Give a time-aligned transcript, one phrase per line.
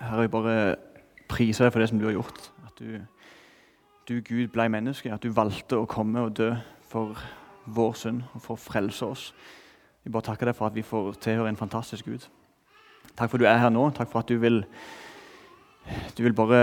[0.00, 0.54] Herre, jeg bare
[1.28, 2.46] priser deg for det som du har gjort.
[2.66, 3.00] At du,
[4.08, 5.12] du Gud, ble menneske.
[5.12, 6.54] At du valgte å komme og dø
[6.90, 7.20] for
[7.70, 9.26] vår synd og for å frelse oss.
[10.04, 12.24] Jeg bare takker deg for at vi får tilhøre en fantastisk Gud.
[13.12, 13.90] Takk for at du er her nå.
[13.94, 14.62] Takk for at du vil,
[16.16, 16.62] du vil bare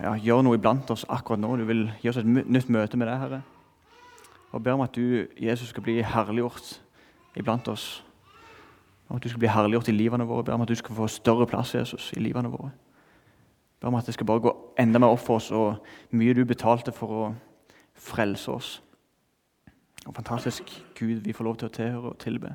[0.00, 1.52] ja, gjøre noe iblant oss akkurat nå.
[1.60, 3.42] Du vil gi oss et nytt møte med deg, Herre.
[4.52, 6.78] Og ber om at du, Jesus, skal bli herliggjort
[7.36, 8.00] iblant oss.
[9.12, 10.44] Og at du skal bli herliggjort i livene våre.
[10.44, 12.70] Ber om at du skal få større plass Jesus, i livene våre.
[13.80, 15.84] Ber om at det skal bare gå enda mer opp for oss, og
[16.16, 17.26] mye du betalte for å
[17.92, 18.70] frelse oss.
[20.06, 22.54] Og fantastisk Gud vi får lov til å tilhøre og tilbe.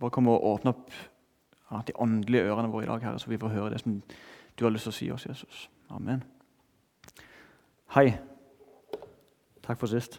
[0.00, 0.90] Bare kom og åpne opp
[1.70, 4.02] ja, de åndelige ørene våre i dag, Herre, så vi får høre det som
[4.58, 5.68] du har lyst til å si oss, Jesus.
[5.94, 6.26] Amen.
[7.94, 8.16] Hei.
[9.62, 10.18] Takk for sist.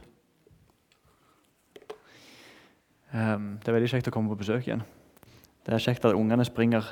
[3.05, 4.84] Um, det er veldig kjekt å komme på besøk igjen.
[5.66, 6.88] Det er kjekt at ungene springer.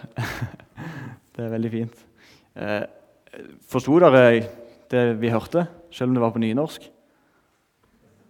[1.36, 2.04] det er veldig fint.
[2.55, 2.86] Uh,
[3.68, 4.44] Forsto dere
[4.94, 6.85] det vi hørte, selv om det var på nynorsk?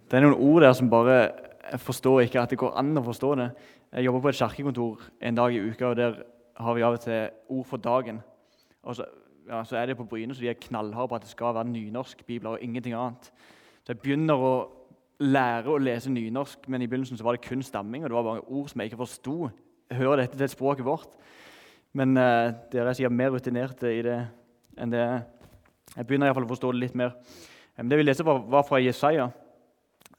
[0.09, 1.17] Det er noen ord der som bare
[1.73, 3.47] Jeg forstår ikke at det går an å forstå det.
[3.95, 6.17] Jeg jobber på et kirkekontor en dag i uka, og der
[6.59, 8.19] har vi av og til ord for dagen.
[8.83, 9.05] Og så,
[9.47, 11.71] ja, så er det på Bryne, så de er knallharde på at det skal være
[11.71, 13.31] nynorsk bibler og ingenting annet.
[13.83, 14.53] Så jeg begynner å
[15.23, 18.03] lære å lese nynorsk, men i begynnelsen så var det kun stamming.
[18.03, 19.49] og det var bare ord som jeg ikke forsto.
[19.91, 21.09] Hører dette til språket vårt?
[21.93, 24.17] Men uh, dere er sikkert mer rutinerte i det
[24.81, 25.03] enn det
[25.93, 27.11] Jeg begynner i hvert fall å forstå det litt mer.
[27.77, 29.27] Um, det vi leste, var, var fra Jesaja.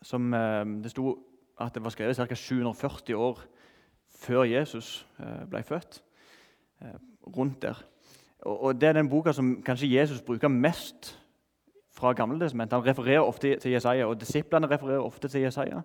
[0.02, 1.16] Som, uh, det sto
[1.58, 2.34] at det var skrevet ca.
[2.34, 3.42] 740 år
[4.22, 6.02] før Jesus uh, ble født.
[7.36, 7.78] rundt der.
[8.44, 11.14] Og, og Det er den boka som kanskje Jesus bruker mest
[11.94, 12.72] fra gamle testament.
[12.72, 15.80] Han refererer ofte til Jesaja, og disiplene refererer ofte til Jesaja.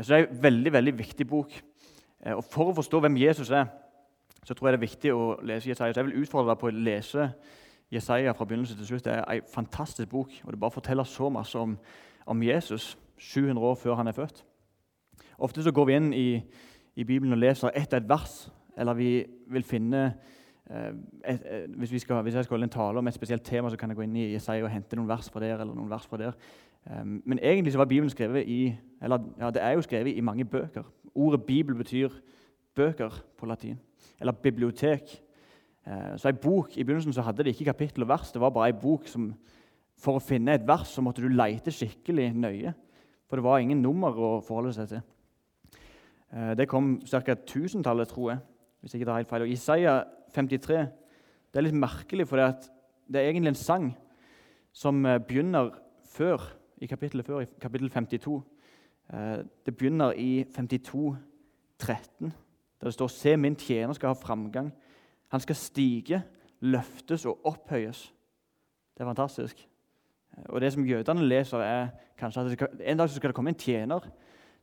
[0.00, 1.52] Så det er en veldig veldig viktig bok.
[2.26, 3.66] Eh, og For å forstå hvem Jesus er,
[4.44, 5.92] så tror jeg det er viktig å lese Jesaja.
[5.92, 7.30] Så jeg vil utfordre deg på å lese
[7.90, 9.04] Jesaja fra begynnelse til slutt.
[9.04, 11.78] Det er en fantastisk bok, og det bare forteller så masse om,
[12.26, 14.44] om Jesus 700 år før han er født.
[15.38, 16.28] Ofte så går vi inn i,
[16.96, 19.12] i Bibelen og leser ett og ett vers, eller vi
[19.50, 20.37] vil finne Eh,
[20.68, 23.76] et, et, hvis, skal, hvis, jeg skal holde en tale om et spesielt tema, så
[23.76, 25.60] kan jeg gå inn i Jesaja og hente noen vers fra der.
[25.60, 26.32] eller noen vers fra der.
[26.84, 30.20] Um, men egentlig så var Bibelen skrevet i eller ja, det er jo skrevet i
[30.20, 30.84] mange bøker.
[31.14, 32.08] Ordet Bibel betyr
[32.74, 33.78] bøker på latin.
[34.20, 35.22] Eller bibliotek.
[35.86, 38.32] Uh, så ei bok, I begynnelsen så hadde det ikke kapittel og vers.
[38.32, 39.34] Det var bare ei bok som
[39.98, 42.70] For å finne et vers så måtte du leite skikkelig nøye.
[43.26, 45.00] For det var ingen nummer å forholde seg til.
[46.30, 47.34] Uh, det kom ca.
[47.34, 48.38] 1000-tallet, tror jeg.
[48.80, 49.42] hvis jeg ikke er helt feil.
[49.42, 50.86] Og Isaiah 53
[51.52, 53.86] det er litt merkelig, for det er egentlig en sang
[54.76, 55.72] som eh, begynner
[56.12, 56.42] før,
[56.78, 58.36] i kapittelet før, i kapittel 52.
[59.12, 61.16] Eh, det begynner i 52,
[61.78, 62.34] 13,
[62.78, 64.72] der det står Se, min tjener skal ha framgang.
[65.32, 66.22] Han skal stige,
[66.60, 68.12] løftes og opphøyes.
[68.94, 69.68] Det er fantastisk.
[70.36, 71.88] Eh, og Det som jødene leser, er
[72.18, 74.10] kanskje at skal, en dag skal det komme en tjener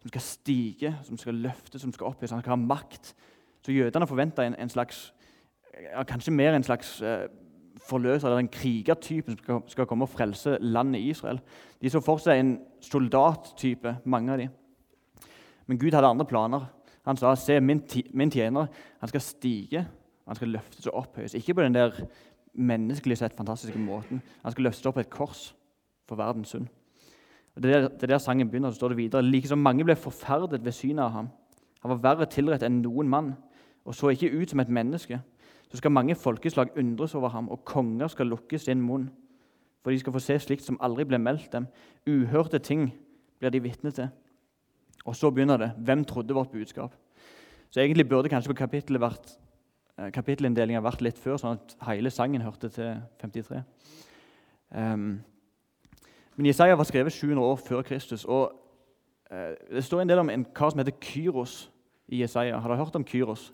[0.01, 2.31] som skal stige, som skal løftes, som skal opphøyes.
[2.31, 3.15] Han skal ha makt.
[3.65, 5.14] Så jødene forventer en, en slags
[5.81, 7.27] ja, kanskje mer en slags eh,
[7.87, 11.39] forløser eller en krigertype som skal, skal, komme og frelse landet Israel.
[11.81, 14.47] De så for seg en soldattype, mange av de.
[15.67, 16.67] Men Gud hadde andre planer.
[17.05, 18.69] Han sa se, min, min tjener
[18.99, 19.85] han skal stige,
[20.25, 21.35] han skal løftes og opphøyes.
[21.37, 21.93] Ikke på den der
[22.53, 24.21] menneskelig sett fantastiske måten.
[24.43, 25.51] Han skal løftes opp på et kors
[26.09, 26.69] for verdens synd.
[27.55, 28.71] Og det er, der, er der sangen begynner.
[28.71, 29.23] så står det videre.
[29.23, 31.27] Like som mange ble forferdet ved synet av ham.
[31.83, 33.35] Han var verre tilrett enn noen mann
[33.85, 35.19] og så ikke ut som et menneske
[35.71, 39.09] så skal mange folkeslag undres over ham, og konger skal lukke sin munn.
[39.83, 41.67] For de skal få se slikt som aldri ble meldt dem.
[42.09, 42.87] Uhørte ting
[43.39, 44.07] blir de vitne til.
[45.05, 45.71] Og så begynner det.
[45.77, 46.95] Hvem trodde vårt budskap?
[47.69, 49.37] Så egentlig burde kanskje kapittelet vært,
[49.97, 53.63] eh, kapittelinndelinga vært litt før, sånn at hele sangen hørte til 53.
[54.71, 55.23] Um, ehm,
[56.35, 58.25] men Jesaja var skrevet 700 år før Kristus.
[58.25, 58.51] og
[59.31, 61.69] uh, Det står en del om en kar som heter Kyros
[62.07, 62.59] i Jesaja.
[62.59, 63.53] Har dere hørt om Kyros?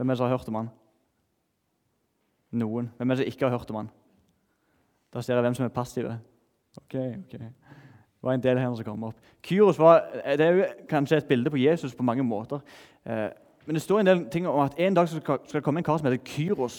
[0.00, 0.68] Hvem er det som har hørt om han?
[2.56, 2.86] Noen.
[2.96, 3.88] Hvem er det som ikke har hørt om han?
[5.12, 6.14] Da ser jeg hvem som er passive.
[6.80, 7.32] Ok, ok.
[7.32, 9.18] Det var en del her som kom opp.
[9.44, 12.62] Kyros var, det er jo kanskje et bilde på Jesus på mange måter.
[13.04, 13.26] Eh,
[13.66, 15.98] men det står en del ting om at en dag skal det komme en kar
[16.00, 16.78] som heter Kyros.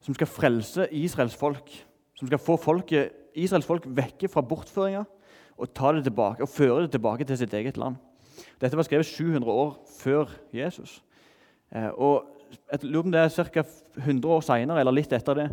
[0.00, 1.68] Som skal frelse Israels folk.
[2.16, 5.04] Som skal få folket, Israels folk vekke fra bortføringa
[5.58, 8.00] og ta det tilbake, og føre det tilbake til sitt eget land.
[8.60, 11.02] Dette var skrevet 700 år før Jesus.
[11.74, 12.24] Eh, og
[12.72, 13.64] jeg lurer om det er ca.
[13.98, 15.48] 100 år seinere, eller litt etter det,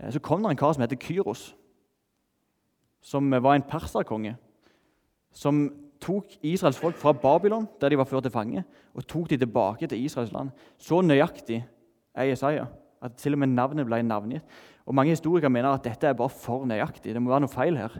[0.00, 1.54] eh, så kom det en kar som heter Kyros.
[3.02, 4.36] Som var en perserkonge.
[5.32, 5.68] Som
[6.00, 8.64] tok Israels folk fra Babylon, der de var ført til fange,
[8.94, 10.50] og tok de tilbake til Israels land.
[10.78, 11.64] Så nøyaktig
[12.14, 12.66] er Jesaja
[13.02, 14.44] at til og med navnet ble navngitt.
[14.86, 17.14] Og Mange historikere mener at dette er bare for nøyaktig.
[17.14, 17.98] Det må være noe feil her.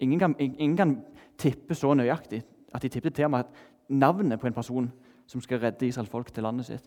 [0.00, 0.94] Ingen kan, ingen kan
[1.38, 2.42] tippe så nøyaktig
[2.74, 3.44] at de tippet til og med
[3.88, 4.92] navnet på en person
[5.28, 6.84] som skal redde Israels folk til landet sitt.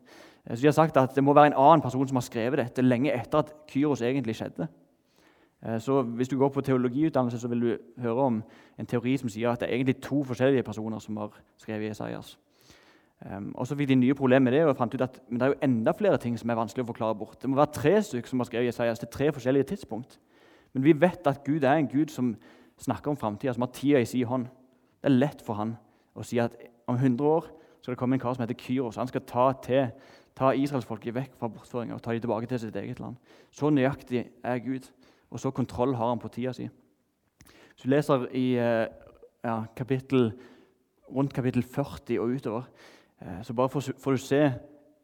[0.47, 2.81] Så de har sagt at Det må være en annen person som har skrevet dette
[2.81, 4.67] lenge etter at Kyros egentlig skjedde.
[5.65, 8.43] Eh, så Hvis du går på teologiutdannelse, så vil du høre om
[8.79, 12.37] en teori som sier at det er egentlig to forskjellige personer som har skrevet Jesajas.
[13.25, 15.45] Um, og Så fikk de nye problemer med det og fant ut at men det
[15.45, 17.41] er jo enda flere ting som er vanskelig å forklare bort.
[17.41, 20.19] Det må være tre stykker som har skrevet Jesajas til tre forskjellige tidspunkt.
[20.73, 22.35] Men vi vet at Gud er en Gud som
[22.77, 24.45] snakker om framtida, som har tida i sin hånd.
[25.01, 25.77] Det er lett for han
[26.15, 26.55] å si at
[26.87, 27.45] om 100 år
[27.81, 28.99] skal det komme en kar som heter Kyros.
[29.01, 29.89] Han skal ta, til,
[30.37, 33.17] ta israelsfolket vekk fra bortføringa og ta dem tilbake til sitt eget land.
[33.51, 34.87] Så nøyaktig er Gud,
[35.31, 36.69] og så kontroll har han på tida si.
[37.73, 38.87] Hvis du leser i eh,
[39.43, 40.31] ja, kapittel,
[41.11, 42.67] rundt kapittel 40 og utover,
[43.21, 44.51] Eh, så bare får du se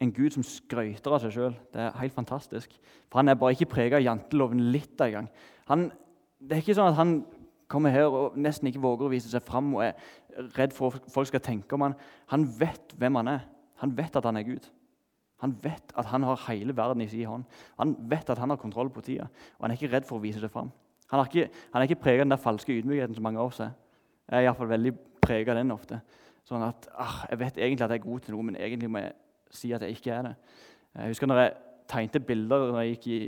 [0.02, 1.56] en Gud som skrøyter av seg sjøl.
[1.74, 2.74] Det er helt fantastisk.
[3.10, 5.30] For Han er bare ikke prega av janteloven litt engang.
[6.40, 7.20] Det er ikke sånn at han
[7.68, 9.98] kommer her og nesten ikke våger å vise seg fram og er
[10.58, 11.96] redd for at folk skal tenke om han.
[12.34, 13.46] Han vet hvem han er.
[13.84, 14.70] Han vet at han er Gud.
[15.44, 17.44] Han vet at han har hele verden i sin hånd.
[17.78, 20.24] Han vet at han har kontroll på tida, og han er ikke redd for å
[20.24, 20.72] vise det fram.
[21.12, 23.52] Han er ikke, han er ikke preget av den der falske ydmykheten som mange av
[23.52, 23.76] oss er.
[24.28, 24.94] Jeg er iallfall veldig
[25.24, 26.02] preget av den ofte.
[26.48, 29.04] Sånn at ah, Jeg vet egentlig at jeg er god til noe, men egentlig må
[29.04, 29.14] jeg
[29.52, 30.34] si at jeg ikke er det.
[30.98, 31.54] Jeg husker når jeg
[31.88, 33.20] tegnte bilder når jeg gikk i,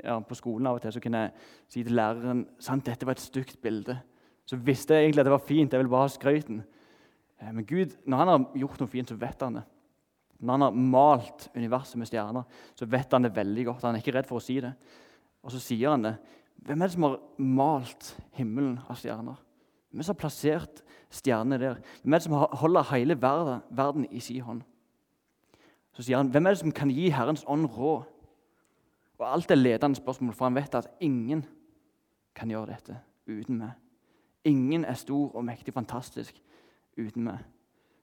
[0.00, 1.32] ja, på skolen, av og til, så kunne jeg
[1.68, 3.98] si til læreren sant, dette var et stygt bilde.
[4.48, 5.72] Så visste jeg egentlig at det var fint.
[5.72, 6.62] Jeg ville bare ha skryten.
[7.40, 9.64] Eh, men Gud, når han har gjort noe fint, så vet han det.
[10.38, 12.46] Når han har malt universet med stjerner,
[12.78, 13.84] så vet han det veldig godt.
[13.84, 14.72] Han er ikke redd for å si det.
[15.42, 16.14] Og så sier han det.
[16.64, 17.18] Hvem er det som har
[17.58, 19.36] malt himmelen av stjerner?
[19.88, 20.82] Hvem er det som har plassert
[21.18, 21.82] stjernene der?
[22.02, 24.62] Hvem er det som holder hele verden, verden i sin hånd?
[25.96, 28.06] Så sier han, hvem er det som kan gi Herrens ånd råd?
[29.18, 31.42] Og Alt er ledende spørsmål, for han vet at ingen
[32.38, 33.74] kan gjøre dette uten meg.
[34.48, 36.38] Ingen er stor og mektig fantastisk
[36.96, 37.42] uten meg.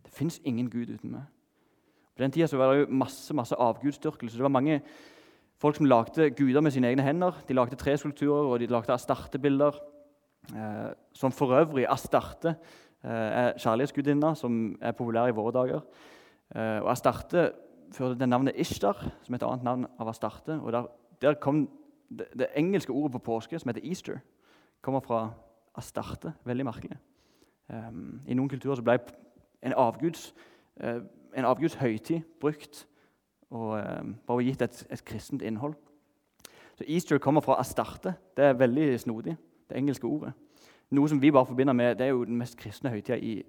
[0.05, 1.25] Det fins ingen Gud uten meg.
[2.15, 4.37] På den tida var det jo masse masse avgudsdyrkelse.
[4.37, 4.81] Det var mange
[5.59, 7.41] folk som lagde guder med sine egne hender.
[7.47, 9.75] De lagde treskulpturer og de lagde astartebilder.
[10.53, 12.55] Eh, som for øvrig Astarte
[13.03, 15.81] eh, er kjærlighetsgudinna, som er populær i våre dager.
[16.55, 17.51] Eh, og Astarte
[17.91, 20.59] førte til navnet Ishtar, som er et annet navn av Astarte.
[20.61, 20.87] og Der,
[21.21, 21.69] der kom
[22.09, 24.19] det, det, engelske ordet på påske, som heter Easter,
[24.81, 25.31] kommer fra
[25.77, 26.33] Astarte.
[26.45, 26.97] Veldig merkelig.
[27.69, 28.99] Um, I noen kulturer ble
[29.65, 30.29] en avguds,
[30.83, 31.01] uh,
[31.35, 32.85] en avguds høytid brukt
[33.49, 35.75] og um, bare gitt et, et kristent innhold.
[36.75, 38.13] Så Easter kommer fra Astarte.
[38.37, 39.37] Det er veldig snodig
[39.69, 40.33] det engelske ordet.
[40.93, 43.39] Noe som vi bare forbinder med det er jo den mest kristne høytida i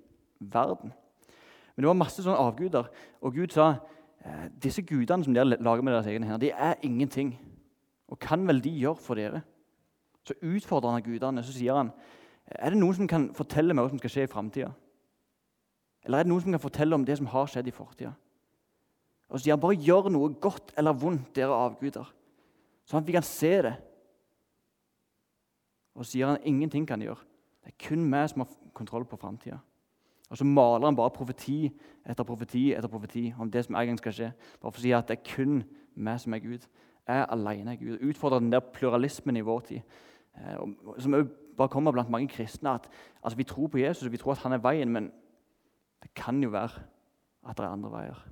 [0.40, 0.93] verden.
[1.75, 2.88] Men det var masse sånne avguder,
[3.20, 3.67] og Gud sa
[4.25, 7.34] eh, disse gudene som dere lager med deres egne hender, de er ingenting.
[8.08, 9.43] Og kan vel de gjøre for dere?
[10.26, 11.44] Så utfordrer han gudene.
[11.46, 11.93] Så sier han
[12.46, 14.70] er det noen som kan fortelle meg hva som skal skje i framtida.
[16.06, 18.12] Eller er det noen som kan fortelle om det som har skjedd i fortida?
[19.26, 22.06] Og så sier han bare gjør noe godt eller vondt, dere avguder,
[22.87, 23.75] sånn at vi kan se det
[25.96, 27.25] og så sier han ingenting kan gjøre.
[27.64, 29.58] Det er kun meg som har kontroll på framtida.
[30.31, 31.70] Og så maler han bare profeti
[32.06, 34.32] etter profeti etter profeti om det som en gang skal skje.
[34.61, 35.62] Bare for å si at det er kun
[35.94, 36.67] meg som er Gud.
[37.06, 38.02] Jeg alene er Gud.
[38.11, 39.97] Utfordrer den der pluralismen i vår tid.
[40.37, 40.57] Eh,
[40.99, 41.16] som
[41.57, 42.71] bare kommer blant mange kristne.
[42.71, 42.88] at
[43.23, 45.12] altså, Vi tror på Jesus og vi tror at han er veien, men
[46.02, 46.83] det kan jo være
[47.49, 48.26] at det er andre veier.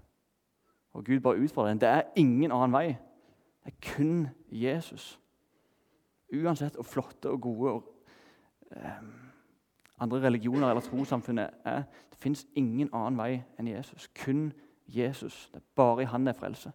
[0.93, 1.81] Og Gud bare utfordrer den.
[1.81, 2.97] Det er ingen annen vei.
[3.65, 5.21] Det er kun Jesus
[6.43, 7.85] uansett hvor flotte og gode og,
[8.77, 9.03] eh,
[10.01, 14.09] andre religioner eller trossamfunnet er, det fins ingen annen vei enn Jesus.
[14.25, 14.53] Kun
[14.87, 15.51] Jesus.
[15.53, 16.73] Det er bare i Han det er frelse.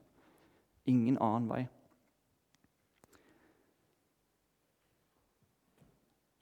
[0.86, 1.68] Ingen annen vei.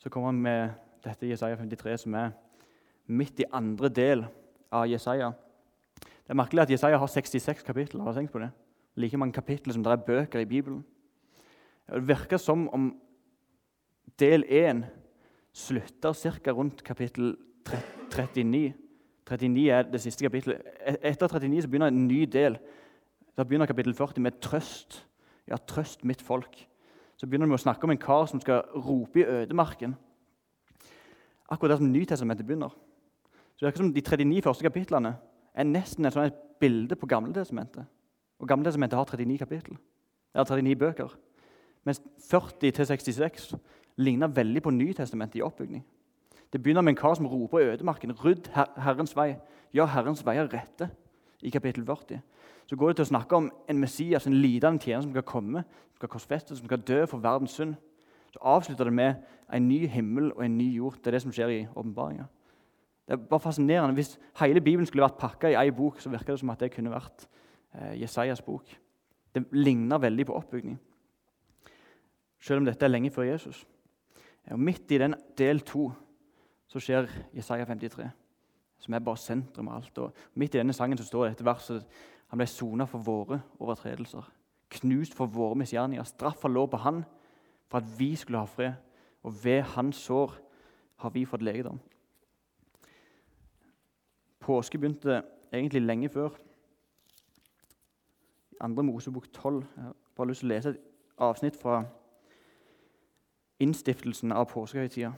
[0.08, 0.70] Så kommer han med
[1.04, 2.30] dette Jesaja 53, som er
[3.12, 4.22] midt i andre del
[4.72, 5.34] av Jesaja.
[6.00, 8.06] Det er merkelig at Jesaja har 66 kapitler.
[8.06, 8.48] Har jeg tenkt på det?
[8.96, 10.86] Like mange kapitler som det er bøker i Bibelen.
[11.92, 12.86] Det virker som om
[14.16, 14.86] del 1
[15.52, 16.56] slutter ca.
[16.56, 17.36] rundt kapittel
[17.68, 18.74] 39.
[19.28, 20.64] 39 er det siste kapittelet.
[20.88, 22.56] E-, etter 39 så begynner en ny del.
[23.36, 25.04] Da begynner kapittel 40 med trøst.
[25.52, 26.64] Ja, trøst mitt folk.
[27.18, 29.96] Så begynner vi å snakke om en kar som skal rope i ødemarken.
[31.50, 32.70] Akkurat der som Nytestamentet begynner.
[33.56, 35.16] Så det virker som De 39 første kapitlene
[35.54, 37.86] er nesten et, et bilde på Gamletestamentet.
[38.40, 39.78] Og Gamletestamentet har 39 kapittel.
[40.36, 41.18] Eller 39 bøker.
[41.84, 42.02] Mens
[42.34, 43.56] 40-66
[43.98, 45.86] ligner veldig på Nytestamentet i oppbygning.
[46.54, 48.48] Det begynner med en kar som roper i ødemarken 'Rydd
[48.78, 49.36] Herrens vei'.
[49.74, 50.90] Gjør Herrens veier rette.
[51.42, 52.22] I kapittel 40.
[52.68, 55.64] Så går det til å snakke om en Messias, en lidende tjener som skal komme,
[55.64, 57.78] som skal korsfestes, som skal dø for verdens synd.
[58.34, 59.22] Så avslutter det med
[59.54, 60.98] en ny himmel og en ny jord.
[61.00, 62.28] Det er det som skjer i åpenbaringa.
[63.08, 63.96] Det er bare fascinerende.
[63.96, 66.74] Hvis hele Bibelen skulle vært pakka i ei bok, så virker det som at det
[66.74, 67.24] kunne vært
[67.74, 68.68] eh, Jesajas bok.
[69.34, 70.80] Det ligner veldig på oppbygning,
[72.40, 73.64] selv om dette er lenge før Jesus.
[74.52, 75.90] Og Midt i den del to
[76.68, 78.08] så skjer Jesaja 53,
[78.84, 79.98] som er bare sentrum av alt.
[80.04, 83.42] Og midt i denne sangen så står det dette verset han ble sona for våre
[83.60, 84.24] overtredelser,
[84.70, 86.04] knust for våre misgjerninger.
[86.04, 87.04] Straffa lå på han
[87.68, 88.74] for at vi skulle ha fred,
[89.24, 90.36] og ved hans sår
[90.98, 91.80] har vi fått legedom.
[94.40, 96.30] Påske begynte egentlig lenge før.
[98.52, 98.82] I 2.
[98.82, 99.66] Mosebok 12.
[99.76, 100.78] Jeg har bare lyst til å lese et
[101.18, 101.84] avsnitt fra
[103.60, 105.12] innstiftelsen av påskehøytida.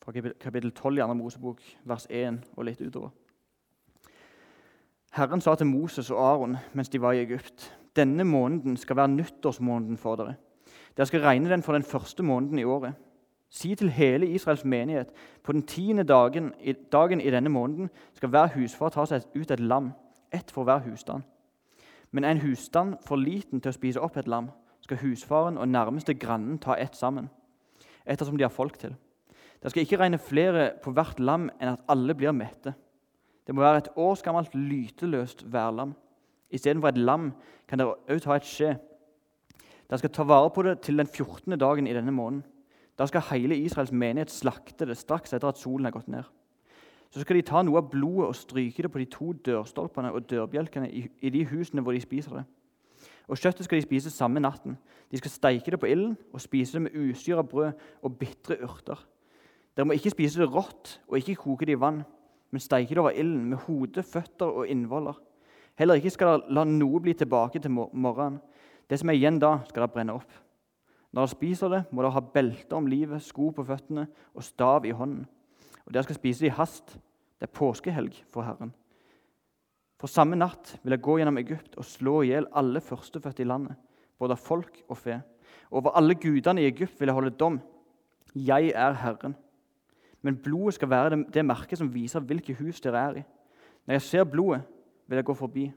[0.00, 1.14] Fra kapittel 12 i 2.
[1.14, 3.10] Mosebok, vers 1 og litt utover.
[5.10, 9.08] Herren sa til Moses og Aron mens de var i Egypt.: Denne måneden skal være
[9.08, 10.34] nyttårsmåneden for dere.
[10.96, 12.94] Dere skal regne den for den første måneden i året.
[13.48, 15.08] Si til hele Israels menighet
[15.42, 16.52] på den tiende dagen,
[16.92, 19.92] dagen i denne måneden skal hver husfar ta seg ut et lam,
[20.32, 21.22] ett for hver husstand.
[22.12, 24.50] Men en husstand for liten til å spise opp et lam,
[24.80, 27.28] skal husfaren og nærmeste grannen ta ett sammen,
[28.06, 28.94] ettersom de har folk til.
[29.62, 32.74] Dere skal ikke regne flere på hvert lam enn at alle blir mette.
[33.46, 35.94] Det må være et års gammelt lyteløst værlam.
[36.50, 37.32] Istedenfor et lam
[37.68, 38.74] kan dere òg ta et skje.
[39.90, 41.58] Dere skal ta vare på det til den 14.
[41.58, 42.44] dagen i denne måneden.
[42.98, 46.26] Da skal hele Israels menighet slakte det straks etter at solen er gått ned.
[47.10, 50.28] Så skal de ta noe av blodet og stryke det på de to dørstolpene og
[50.30, 52.44] dørbjelkene i, de husene hvor de spiser det.
[53.30, 54.76] Og Kjøttet skal de spise samme natten.
[55.10, 59.00] De skal steike det på ilden og spise det med usyra brød og bitre urter.
[59.76, 62.02] Dere må ikke spise det rått og ikke koke det i vann,
[62.50, 65.18] men steike det over ilden med hode, føtter og innvoller.
[65.78, 68.40] Heller ikke skal dere la noe bli tilbake til morgenen.
[68.90, 70.32] Det som er igjen da, skal dere brenne opp.
[71.10, 74.86] Når dere spiser det, må dere ha belte om livet, sko på føttene og stav
[74.86, 75.24] i hånden.
[75.86, 76.96] Og dere skal spise det i hast.
[77.40, 78.74] Det er påskehelg for Herren.
[80.00, 83.48] For samme natt vil jeg gå gjennom Egypt og slå i hjel alle førstefødte i
[83.48, 83.76] landet,
[84.20, 85.18] både folk og fe.
[85.70, 87.58] Over alle gudene i Egypt vil jeg holde dom.
[88.34, 89.36] Jeg er Herren.
[90.22, 93.22] Men blodet skal være det, det merket som viser hvilke hus dere er i.
[93.86, 94.62] Når jeg ser blodet,
[95.08, 95.70] vil jeg gå forbi.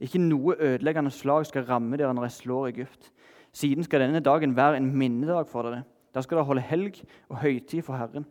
[0.00, 3.12] Ikke noe ødeleggende slag skal ramme dere når jeg slår Egypt.
[3.52, 5.82] Siden skal denne dagen være en minnedag for dere.
[6.14, 8.26] Da skal dere holde helg og høytid for Herren.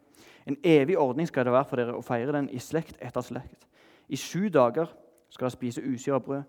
[0.48, 3.68] En evig ordning skal det være for dere å feire den i slekt etter slekt.
[4.08, 4.92] I sju dager
[5.30, 6.44] skal dere spise usyra brød.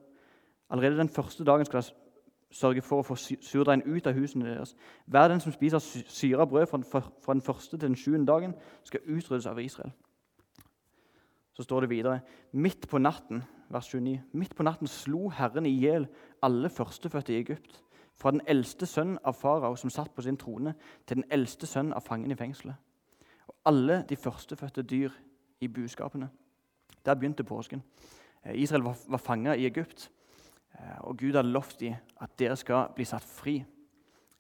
[0.70, 1.94] Allerede den første dagen skal dere
[2.50, 4.74] sørge for å få surdeigen ut av husene deres.
[5.06, 9.46] Hver den som spiser syra brød fra den første til den sjuende dagen, skal utryddes
[9.46, 9.92] av Israel.
[11.52, 12.20] Så står det videre
[12.52, 14.20] midt på natten vers 29.
[14.32, 16.06] Midt på natten slo Herren i hjel
[16.42, 17.82] alle førstefødte i Egypt.
[18.18, 20.74] Fra den eldste sønn av farao som satt på sin trone,
[21.06, 22.74] til den eldste sønn av fangen i fengselet.
[23.46, 25.10] Og alle de førstefødte dyr
[25.60, 26.28] i buskapene.
[27.06, 27.82] Der begynte påsken.
[28.44, 30.10] Eh, Israel var, var fanga i Egypt,
[31.00, 33.58] og Gud har lovt dem at dere skal bli satt fri.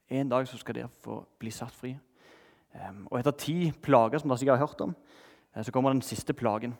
[0.08, 1.96] En dag så skal dere få bli satt fri.
[3.10, 4.94] Og Etter ti plager som dere sikkert har hørt om,
[5.54, 6.76] eh, så kommer den siste plagen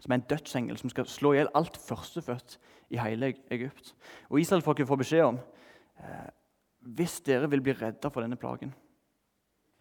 [0.00, 2.58] som er en dødsengel som skal slå i hjel alt førstefødt
[2.90, 3.94] i hele Egypt.
[4.28, 5.38] Og Israelfolket får beskjed om
[5.98, 6.30] eh,
[6.80, 8.74] hvis dere vil bli redda for denne plagen,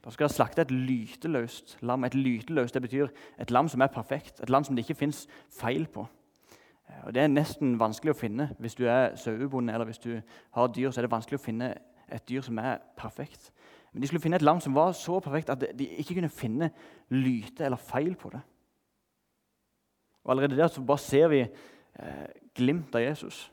[0.03, 2.03] da skal dere slakte et lyteløst lam.
[2.05, 3.07] Et lyteløst det betyr
[3.39, 6.07] et lam som er perfekt, et lam som det ikke fins feil på.
[6.89, 10.21] Eh, og Det er nesten vanskelig å finne hvis du er sauebonde eller hvis du
[10.51, 10.91] har dyr.
[10.91, 11.75] så er det vanskelig å finne
[12.11, 13.51] et dyr som er perfekt.
[13.93, 16.71] Men de skulle finne et lam som var så perfekt at de ikke kunne finne
[17.09, 18.41] lyte eller feil på det.
[20.23, 23.51] Og Allerede der så bare ser vi eh, glimt av Jesus.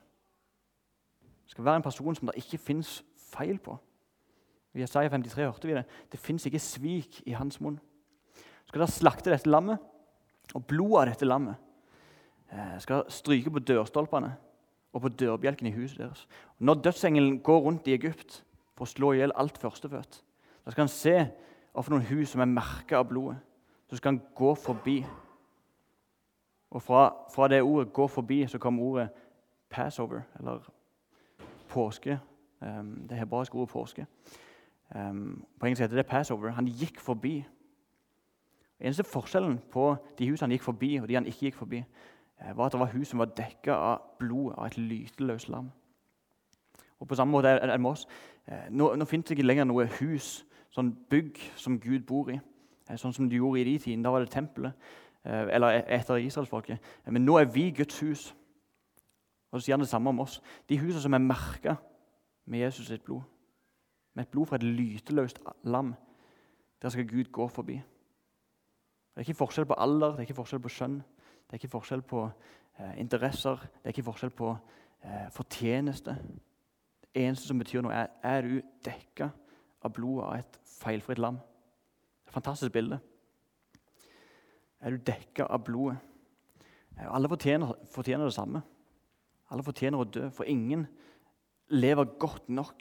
[1.44, 3.76] Det skal være en person som det ikke fins feil på.
[4.74, 5.84] I Jesaja 53 hørte vi det.
[6.12, 7.78] Det fins ikke svik i hans munn.
[8.66, 9.78] Skal dere slakte dette lammet,
[10.54, 11.71] og blodet av dette lammet
[12.78, 14.34] skal stryke på dørstolpene
[14.92, 16.26] og på dørbjelken i huset deres.
[16.58, 18.44] Når dødsengelen går rundt i Egypt
[18.76, 20.20] for å slå i hjel alt førstefødt,
[20.64, 21.16] da skal han se
[21.74, 23.38] noen hus som er merka av blodet.
[23.88, 25.00] Så skal han gå forbi
[26.72, 29.08] og fra, fra, det ordet 'gå forbi' så kom ordet
[29.70, 30.70] 'passover', eller
[31.68, 32.20] påske.
[32.60, 34.04] Um, det hebraiske ordet 'påske'.
[34.96, 36.48] Um, på engelsk heter det 'passover'.
[36.48, 37.44] Han gikk forbi.
[38.80, 41.84] Eneste forskjellen på de husene han gikk forbi, og de han ikke gikk forbi,
[42.54, 45.70] var at det var hus som var dekka av blod av et lyteløst lam.
[47.00, 48.06] Og På samme måte er det med oss.
[48.48, 52.40] Uh, nå, nå finnes det ikke lenger noe hus, sånn bygg, som Gud bor i.
[52.88, 54.02] eh, sånn som de gjorde i de tidene.
[54.02, 54.72] Da var det tempelet,
[55.24, 56.78] eh, eller etter israelsfolket.
[57.06, 58.34] Men nå er vi Guds hus.
[59.52, 60.40] Og så sier han det samme om oss.
[60.68, 61.76] De husene som er merka
[62.46, 63.22] med Jesus sitt blod,
[64.14, 65.94] med et blod fra et lyteløst lam,
[66.82, 67.74] der skal Gud gå forbi.
[67.74, 71.02] Det er ikke forskjell på alder, det er ikke forskjell på skjønn,
[71.52, 72.22] det er ikke forskjell på
[72.80, 74.54] eh, interesser, det er ikke forskjell på
[75.04, 76.14] eh, fortjeneste.
[77.04, 79.26] Det eneste som betyr noe, er er du dekka
[79.84, 81.36] av blodet av et feilfritt lam.
[82.24, 82.96] Et fantastisk bilde.
[84.80, 85.98] Er du dekka av blodet?
[87.04, 88.62] Alle fortjener, fortjener, det samme.
[89.52, 90.86] Alle fortjener å dø, for ingen
[91.68, 92.80] lever godt nok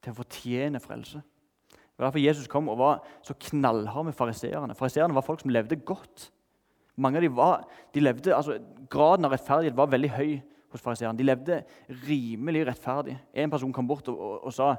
[0.00, 1.20] til å fortjene frelse.
[1.68, 4.76] Det var derfor Jesus kom og var så knallhard med fariseerne.
[4.80, 6.30] Fariseerne var folk som levde godt.
[6.96, 8.58] Mange av dem var, de levde, altså
[8.90, 10.36] Graden av rettferdighet var veldig høy
[10.74, 11.18] hos fariseerne.
[11.18, 11.62] De levde
[12.06, 13.16] rimelig rettferdig.
[13.34, 14.74] En person kom bort og, og, og sa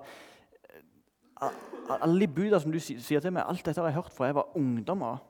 [1.45, 4.37] alle de buda som du sier til meg, alt dette har jeg hørt fra jeg
[4.37, 5.23] var ungdom av.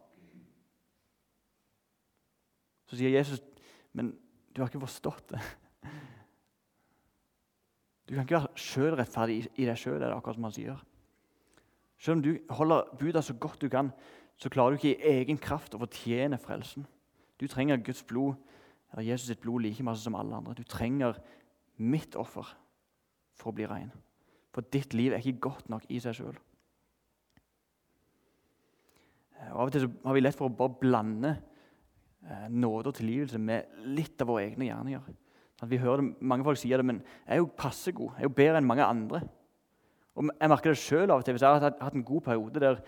[2.85, 3.41] Så sier Jesus,
[3.97, 4.13] men
[4.53, 5.41] du har ikke forstått det.
[8.05, 10.83] Du kan ikke være sjølrettferdig i deg sjøl, er det akkurat som han sier.
[11.97, 13.89] Selv om du holder buda så godt du kan,
[14.37, 16.85] så klarer du ikke i egen kraft å fortjene frelsen.
[17.39, 18.35] Du trenger Guds blod,
[18.91, 20.55] eller Jesus sitt blod like masse som alle andre.
[20.55, 21.17] Du trenger
[21.77, 22.47] mitt offer
[23.35, 23.91] for å bli ren.
[24.55, 26.37] For ditt liv er ikke godt nok i seg sjøl.
[29.51, 33.87] Av og til har vi lett for å bare blande eh, nåde og tilgivelse med
[33.97, 35.09] litt av våre egne gjerninger.
[35.63, 38.15] At vi hører det, Mange folk sier det, men jeg er jo passe god.
[38.15, 39.21] Jeg er jo bedre enn mange andre.
[40.15, 41.35] Og Jeg merker det sjøl av og til.
[41.35, 42.79] Hvis jeg har hatt en god periode der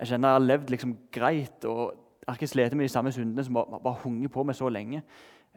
[0.00, 1.82] jeg kjenner jeg har levd liksom greit og
[2.20, 4.68] jeg har ikke slitt med de samme syndene som bare, bare hunger på meg så
[4.68, 5.02] lenge,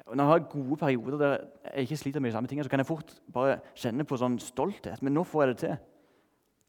[0.05, 1.38] og Når jeg har gode perioder der
[1.75, 4.39] jeg ikke sliter med de samme tingene, så kan jeg fort bare kjenne på sånn
[4.41, 5.01] stolthet.
[5.01, 5.75] Men nå får jeg det til.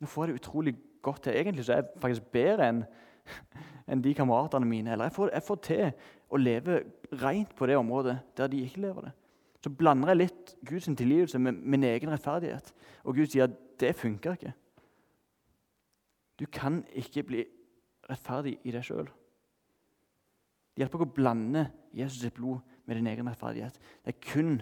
[0.00, 1.32] Nå får jeg det utrolig godt til.
[1.32, 2.82] Egentlig så er jeg faktisk bedre enn
[3.90, 4.92] enn de kameratene mine.
[4.92, 5.86] Eller jeg får, jeg får, til
[6.30, 6.82] å leve
[7.22, 9.12] rent på det området der de ikke lever det.
[9.64, 12.74] Så blander jeg litt Guds tilgivelse med min egen rettferdighet.
[13.04, 14.52] Og Gud sier at det funker ikke.
[16.40, 17.44] Du kan ikke bli
[18.10, 19.08] rettferdig i deg sjøl.
[20.70, 21.64] Det hjelper ikke å blande
[21.96, 23.78] Jesus sitt blod med din egen rettferdighet.
[24.04, 24.60] Det er kun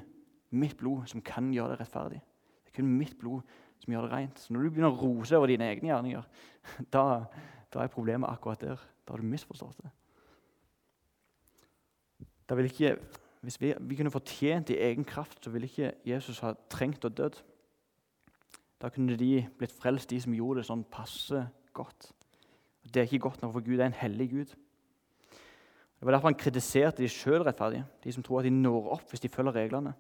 [0.51, 2.21] mitt blod som kan gjøre deg rettferdig.
[2.65, 4.41] Det er kun mitt blod som gjør det rent.
[4.41, 6.27] Så når du begynner å rose over dine egne gjerninger,
[6.95, 7.05] da,
[7.73, 8.83] da er problemet akkurat der.
[9.05, 9.93] Da har du misforstått det.
[12.49, 12.95] Da vil ikke,
[13.45, 17.13] hvis vi, vi kunne fortjent i egen kraft, så ville ikke Jesus ha trengt å
[17.13, 17.29] dø.
[18.81, 21.45] Da kunne de blitt frelst, de som gjorde det sånn passe
[21.77, 22.13] godt.
[22.95, 24.55] Det er ikke godt nok, for Gud er en hellig Gud.
[25.99, 29.21] Det var derfor han kritiserte de sjølrettferdige, de som tror at de når opp hvis
[29.21, 29.93] de følger reglene.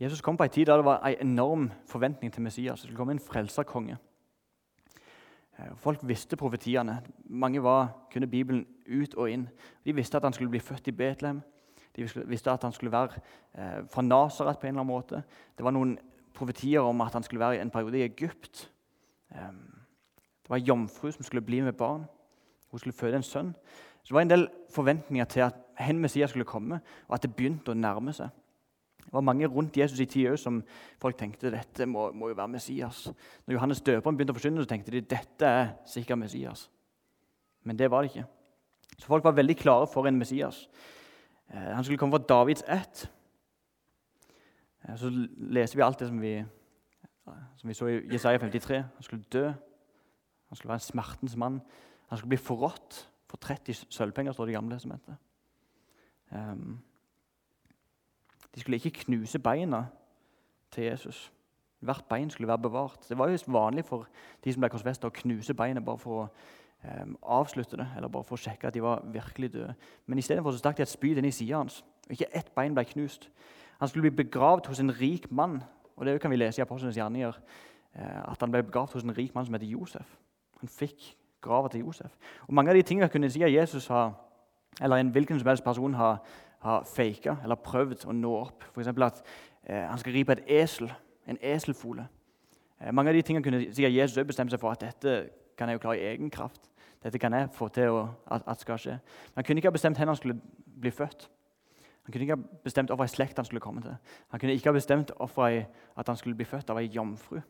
[0.00, 2.80] Jesus kom på en tid da det var en enorm forventning til Messias.
[2.80, 3.96] Det skulle komme en frelserkonge.
[5.58, 7.02] Eh, folk visste profetiene.
[7.24, 9.48] Mange var, kunne Bibelen ut og inn.
[9.84, 11.42] De visste at han skulle bli født i Betlehem.
[11.96, 13.20] De visste at han skulle være
[13.54, 15.22] eh, fra Nasaret på en eller annen måte.
[15.58, 15.98] Det var noen
[16.34, 18.70] profetier om at han skulle være i en periode i Egypt.
[19.30, 19.52] Eh,
[20.42, 22.04] det var ei jomfru som skulle bli med barn.
[22.70, 23.54] Hun skulle føde en sønn.
[24.02, 27.34] Så det var en del forventninger til at hen Messias skulle komme, og at det
[27.36, 28.28] begynte å nærme seg.
[29.04, 30.62] Det var mange rundt Jesus i tida som
[30.98, 33.04] folk tenkte dette må, må, jo være Messias.
[33.46, 36.70] Når Johannes døperen begynte å forsyne, så tenkte de dette er sikkert Messias.
[37.62, 38.24] Men det var det ikke.
[38.98, 40.68] Så folk var veldig klare for en Messias.
[41.52, 43.10] Eh, han skulle komme fra Davids ett.
[44.88, 46.32] Eh, så leser vi alt det som vi,
[47.56, 48.82] som vi så i Jesaja 53.
[48.94, 49.52] Han skulle dø.
[50.52, 51.62] Han skulle være en smertens mann.
[52.08, 55.16] Han skulle bli forrådt for 30 sølvpenger, står det i Gamle testamentet.
[56.30, 56.80] Um,
[58.54, 59.86] de skulle ikke knuse beina
[60.70, 61.32] til Jesus.
[61.80, 63.08] Hvert bein skulle være bevart.
[63.08, 64.08] Det var jo vanlig for
[64.44, 66.28] de som ble korsfesta, å knuse beinet bare for å
[66.84, 69.74] um, avslutte det, eller bare for å sjekke at de var virkelig døde.
[70.06, 71.80] Men istedenfor stakk de et spyd inn i sida hans.
[72.12, 73.30] Ikke ett bein ble knust.
[73.80, 75.62] Han skulle bli begravd hos en rik mann.
[75.96, 77.40] Og det kan vi lese i Apostlenes gjerninger.
[77.94, 80.18] Eh, at han ble begravd hos en rik mann som heter Josef.
[80.62, 82.14] Han fikk grava til Josef.
[82.46, 84.14] Og Mange av de tingene kunne si at Jesus har,
[84.80, 86.22] eller en hvilken som helst person har,
[86.62, 88.64] har faka eller prøvd å nå opp.
[88.70, 88.88] F.eks.
[88.88, 89.22] at
[89.66, 90.92] eh, han skal ri på et esel,
[91.26, 92.06] en eselfole.
[92.80, 95.16] Eh, mange av de tingene kunne si at Jesus bestemte seg for at dette
[95.58, 96.70] kan jeg jo klare i egen kraft.
[97.02, 98.98] Dette kan jeg få til å, at, at skal skje.
[99.32, 100.38] Men han kunne ikke ha bestemt hvor han skulle
[100.82, 101.26] bli født.
[102.06, 103.98] Han kunne ikke ha bestemt hvilken slekt han skulle komme til.
[104.30, 107.42] Han kunne ikke ha bestemt at han skulle bli født av ei jomfru.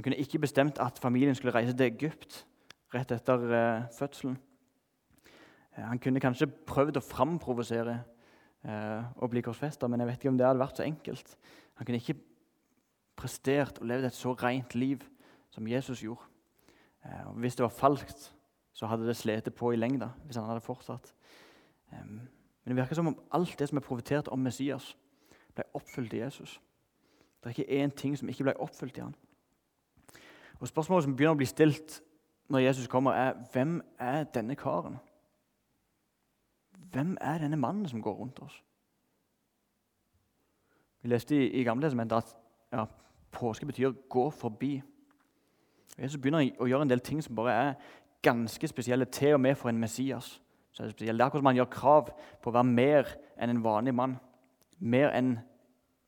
[0.00, 2.46] Han kunne ikke bestemt at familien skulle reise til Egypt
[2.94, 4.38] rett etter eh, fødselen.
[5.76, 7.98] Eh, han kunne kanskje prøvd å framprovosere
[8.64, 11.36] eh, å bli korsfesta, men jeg vet ikke om det hadde vært så enkelt.
[11.76, 12.16] Han kunne ikke
[13.12, 15.04] prestert og levd et så rent liv
[15.52, 16.24] som Jesus gjorde.
[17.28, 18.30] Og hvis det var falskt,
[18.72, 21.12] så hadde det slitt på i lengda hvis han hadde fortsatt.
[21.92, 24.94] Men det virker som om alt det som er profetert om Messias,
[25.52, 26.56] ble oppfylt i Jesus.
[27.40, 29.20] Det er ikke én ting som ikke ble oppfylt i han.
[30.60, 32.02] Og Spørsmålet som begynner å bli stilt
[32.50, 34.98] når Jesus kommer, er hvem er denne karen?
[36.92, 38.62] Hvem er denne mannen som går rundt oss?
[41.02, 42.36] Vi leste i, i Gamle testamentet at
[42.72, 42.84] ja,
[43.32, 44.82] påske betyr 'gå forbi'.
[45.98, 47.74] Jesus begynner å gjøre en del ting som bare er
[48.22, 50.40] ganske spesielle, til og med for en Messias.
[50.72, 50.98] Så er Det.
[50.98, 52.10] Det er akkurat som han gjør krav
[52.42, 54.18] på å være mer enn en vanlig mann.
[54.78, 55.38] Mer enn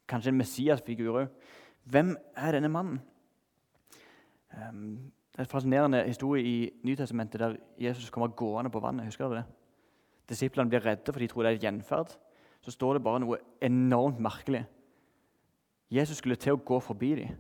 [0.08, 1.28] kanskje en Messias-figur òg.
[1.84, 3.00] Hvem er denne mannen?
[4.52, 9.04] Det er en fascinerende historie i Nytestamentet der Jesus kommer gående på vannet.
[9.04, 9.44] Husker dere det?
[10.28, 12.12] Disiplene blir redde, for de tror det er et gjenferd.
[12.60, 14.64] Så står det bare noe enormt merkelig.
[15.90, 17.34] Jesus skulle til å gå forbi dem.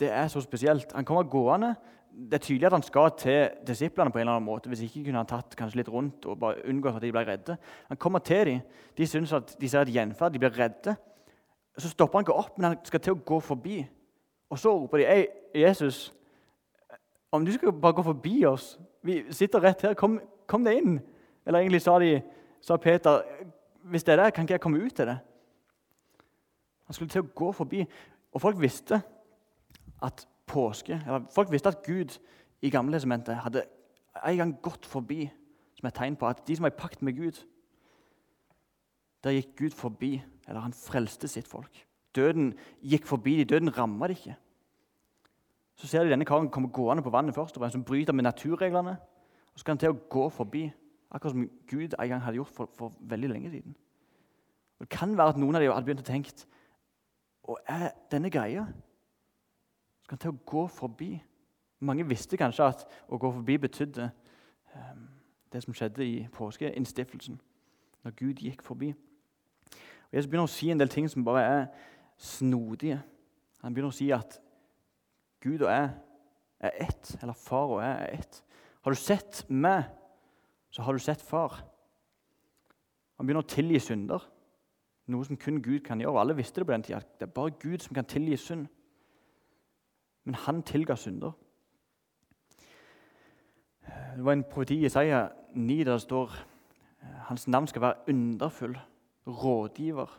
[0.00, 0.92] Det er så spesielt.
[0.96, 1.74] Han kommer gående.
[2.10, 4.10] Det er tydelig at han skal til disiplene.
[4.10, 4.68] på en eller annen måte.
[4.68, 7.56] Hvis ikke kunne han tatt kanskje litt rundt og bare unngått at de ble redde.
[7.88, 8.60] Han kommer til dem.
[8.96, 10.32] De syns at de ser et gjenferd.
[10.32, 10.96] De blir redde.
[11.78, 13.86] Så stopper han ikke opp, men han skal til å gå forbi.
[14.50, 16.14] Og så roper de Ei, Jesus,
[17.32, 19.94] om du skal bare gå forbi oss Vi sitter rett her.
[19.94, 20.98] Kom, kom deg inn.
[21.46, 22.18] Eller egentlig sa, de,
[22.60, 23.22] sa Peter
[23.90, 25.18] hvis det er det, kan ikke jeg komme ut til det?
[26.84, 27.80] Han skulle til å gå forbi.
[28.36, 29.00] Og folk visste
[30.04, 32.18] at påske, eller folk visste at Gud
[32.60, 33.64] i Gamle testamentet hadde
[34.26, 35.30] en gang gått forbi
[35.78, 37.40] som et tegn på at de som var i pakt med Gud
[39.24, 41.86] Der gikk Gud forbi, eller han frelste sitt folk.
[42.16, 44.36] Døden gikk forbi de, døden ramma de ikke.
[45.74, 48.96] Så ser de denne karen komme gående på vannet først, og som bryter med naturreglene.
[49.52, 50.66] Og så skal han til å gå forbi,
[51.10, 53.76] akkurat som Gud en gang hadde gjort for, for veldig lenge siden.
[54.78, 56.30] Og Det kan være at noen av dem hadde begynt å tenke
[57.42, 58.66] Og er denne greia
[60.02, 61.22] skal han til å gå forbi.
[61.80, 64.10] Mange visste kanskje at å gå forbi betydde
[64.74, 65.04] um,
[65.52, 67.40] det som skjedde i påskeinnstiftelsen,
[68.04, 68.92] når Gud gikk forbi.
[70.10, 71.66] Og Jesus begynner å si en del ting som bare er
[72.20, 73.00] snodige.
[73.64, 74.38] Han begynner å si at
[75.40, 75.90] Gud og jeg
[76.60, 78.42] er ett, eller far og jeg er ett.
[78.84, 79.86] Har du sett meg,
[80.70, 81.62] så har du sett far.
[83.16, 84.26] Han begynner å tilgi synder,
[85.10, 86.20] noe som kun Gud kan gjøre.
[86.20, 87.00] Alle visste det på den tida.
[87.00, 88.68] Det er bare Gud som kan tilgi synd
[90.24, 91.32] men han tilga synder.
[94.16, 96.34] Det var en profeti i Isaiah 9 der det står
[97.28, 98.76] hans navn skal være underfull,
[99.26, 100.10] rådgiver,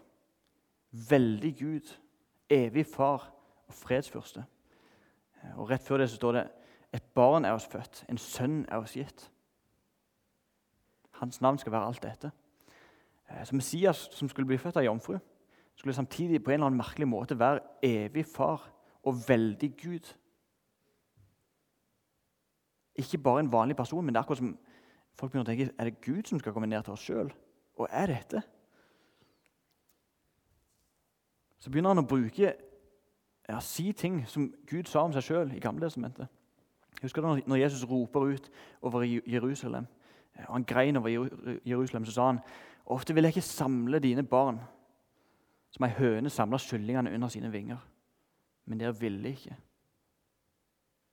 [0.91, 1.93] veldig Gud,
[2.49, 3.34] evig far
[3.67, 4.43] og fredsfyrste.
[5.56, 6.47] Og Rett før det så står det
[6.93, 9.32] et barn er oss født, en sønn er oss gitt.
[11.21, 12.32] Hans navn skal være alt dette.
[13.43, 15.17] Så Messias, som skulle bli født av jomfru,
[15.75, 18.67] skulle samtidig på en eller annen merkelig måte være evig far
[19.04, 20.10] og veldig Gud.
[22.95, 24.58] Ikke bare en vanlig person, men det er akkurat som
[25.15, 27.32] folk begynner å tenke er det Gud som skal komme ned til oss sjøl.
[27.80, 28.43] Og er dette?
[31.62, 32.54] Så begynner han å bruke
[33.50, 36.30] ja, si ting som Gud sa om seg sjøl i Gamle testamentet.
[37.02, 38.50] Husker du når Jesus roper ut
[38.82, 39.88] over Jerusalem?
[40.47, 41.10] og Han grein over
[41.65, 42.41] Jerusalem, så sa han
[42.86, 44.60] ofte vil jeg ikke samle dine barn
[45.71, 47.80] som ei høne samler kyllingene under sine vinger
[48.65, 49.56] men dere ville ikke.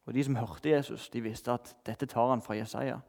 [0.07, 3.01] Og De som hørte Jesus, de visste at dette tar han fra Jesaja.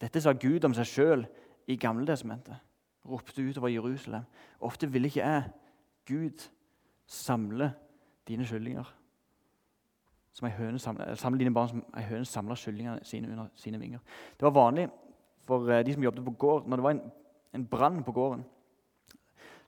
[0.00, 1.22] Dette sa Gud om seg sjøl
[1.66, 2.58] i Gamle Testamentet.
[3.06, 4.26] Ropte utover Jerusalem.
[4.60, 5.44] Ofte ville ikke jeg,
[6.06, 6.46] Gud,
[7.06, 7.72] samle
[8.28, 8.88] dine kyllinger.
[10.36, 14.02] Som høne samler, samler dine barn som ei høne samler kyllingene sine under sine vinger.
[14.36, 14.88] Det var vanlig
[15.46, 17.06] for eh, de som jobbet på gård, når det var en,
[17.54, 18.44] en brann på gården.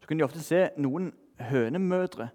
[0.01, 2.29] Så kunne de ofte se noen hønemødre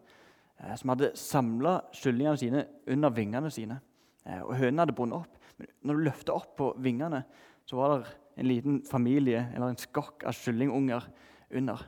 [0.63, 3.80] Eh, som hadde samla kyllingene sine under vingene sine.
[4.26, 5.39] Eh, og Hønene hadde bundet opp.
[5.58, 7.24] Men når du løfta opp på vingene,
[7.66, 11.06] så var det en liten familie eller en skokk av kyllingunger
[11.54, 11.84] under.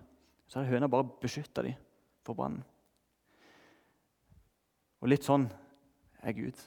[0.48, 1.82] Så hadde høna bare beskytta dem
[2.26, 2.64] for brannen.
[5.04, 5.46] Og litt sånn
[6.26, 6.58] er Gud.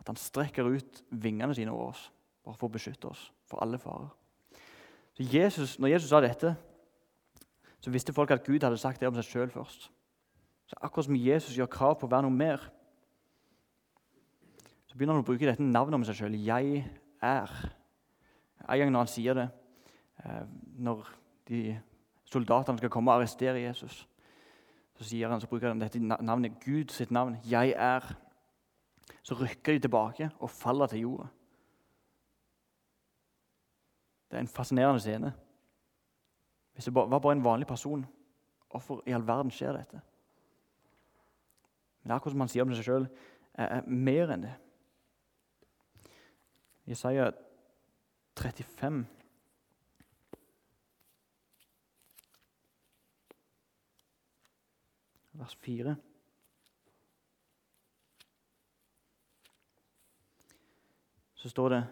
[0.00, 2.06] At han strekker ut vingene sine over oss
[2.44, 4.08] bare for å beskytte oss for alle farer.
[5.18, 6.54] Så Jesus, når Jesus sa dette,
[7.82, 9.90] så visste folk at Gud hadde sagt det om seg sjøl først.
[10.68, 12.64] Så akkurat som Jesus gjør krav på å være noe mer,
[14.88, 16.38] så begynner han å bruke dette navnet om seg sjøl.
[16.38, 16.88] 'Jeg
[17.20, 17.70] er'.
[18.68, 19.48] En gang når han sier det,
[20.24, 20.44] eh,
[20.78, 21.04] når
[21.48, 21.80] de
[22.24, 24.07] soldatene skal komme og arrestere Jesus,
[24.98, 27.36] så, sier han, så bruker han dette navnet, Gud sitt navn.
[27.44, 28.14] 'Jeg er'.
[29.22, 31.26] Så rykker de tilbake og faller til jorda.
[34.30, 35.32] Det er en fascinerende scene.
[36.72, 38.06] Hvis det var bare en vanlig person,
[38.70, 40.00] hvorfor i all verden skjer dette?
[42.02, 43.08] Men akkurat som han sier om seg sjøl,
[43.54, 44.54] er mer enn det.
[46.86, 47.30] Jesaja
[48.38, 49.06] 35
[55.38, 55.96] vers 4.
[61.34, 61.86] Så står det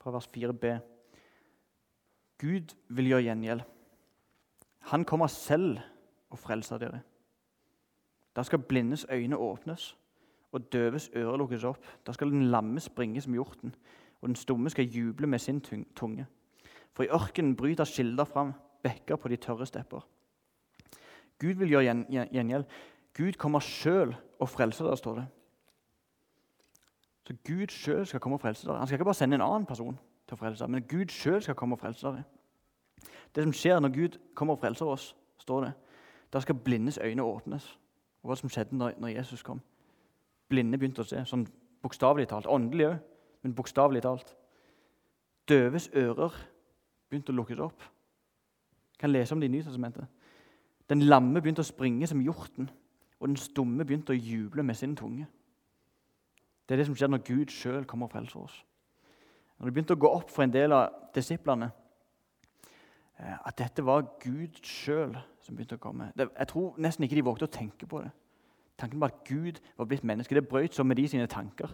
[0.00, 0.78] fra vers 4b
[2.38, 3.60] Gud vil gjøre gjengjeld.
[4.90, 5.78] Han kommer selv
[6.30, 7.00] og frelser dere.
[8.36, 9.96] Da skal blindes øyne åpnes
[10.52, 11.78] og døves ører lukkes opp.
[12.06, 13.74] Da skal den lamme springe som hjorten,
[14.20, 15.60] og den stumme skal juble med sin
[15.96, 16.26] tunge.
[16.94, 18.52] For i ørkenen bryter kilder fram,
[18.82, 20.06] bekker på de tørre stepper.
[21.40, 22.64] Gud vil gjøre gjengjeld.
[23.16, 25.26] Gud kommer sjøl og frelser dere, står det.
[27.26, 28.78] Så Gud sjøl skal komme og frelse dere.
[28.78, 31.42] Han skal ikke bare sende en annen person til å frelse dere, men Gud sjøl
[31.42, 32.24] skal komme og frelse dere.
[33.34, 35.72] Det som skjer når Gud kommer og frelser oss, står det,
[36.32, 37.66] da skal blindes øyne åpnes.
[38.22, 39.60] Og hva som skjedde når, Jesus kom.
[40.48, 41.46] Blinde begynte å se, sånn
[41.84, 42.46] bokstavelig talt.
[42.46, 42.96] Åndelig òg,
[43.42, 44.34] men bokstavelig talt.
[45.48, 46.32] Døves ører
[47.10, 47.82] begynte å lukkes opp.
[48.94, 50.06] Jeg kan lese om det i Nytestamentet.
[50.90, 52.68] Den lamme begynte å springe som hjorten,
[53.20, 55.26] og den stumme begynte å juble med sin tunge.
[56.64, 58.58] Det er det som skjer når Gud sjøl kommer og frelser oss.
[59.58, 61.70] Når det begynte å gå opp for en del av disiplene
[63.18, 65.14] eh, at dette var Gud sjøl
[65.44, 68.10] som begynte å komme Jeg tror nesten ikke de vågte å tenke på det.
[68.80, 71.70] Tanken på at Gud var blitt menneske, det brøt så med de sine tanker.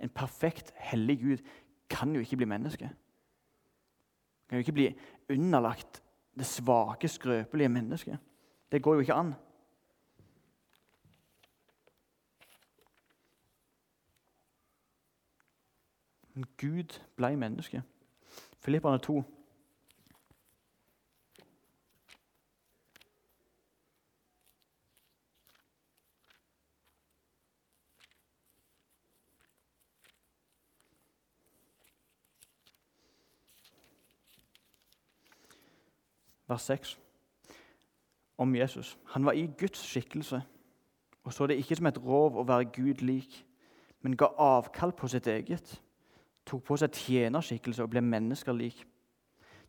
[0.00, 1.46] En perfekt, hellig Gud
[1.90, 2.92] kan jo ikke bli menneske
[4.50, 4.94] kan jo ikke bli
[5.30, 6.02] underlagt
[6.38, 8.18] det svake, skrøpelige mennesket.
[8.72, 9.34] Det går jo ikke an.
[16.34, 17.82] Men Gud ble menneske.
[18.58, 19.22] Filipperne 2.
[36.50, 36.98] vers 6,
[38.38, 38.98] om Jesus.
[39.14, 40.42] Han var i Guds skikkelse
[41.24, 43.46] og så det ikke som et rov å være Gud lik,
[44.00, 45.74] men ga avkall på sitt eget,
[46.46, 48.86] tok på seg tjenerskikkelse og ble mennesker lik.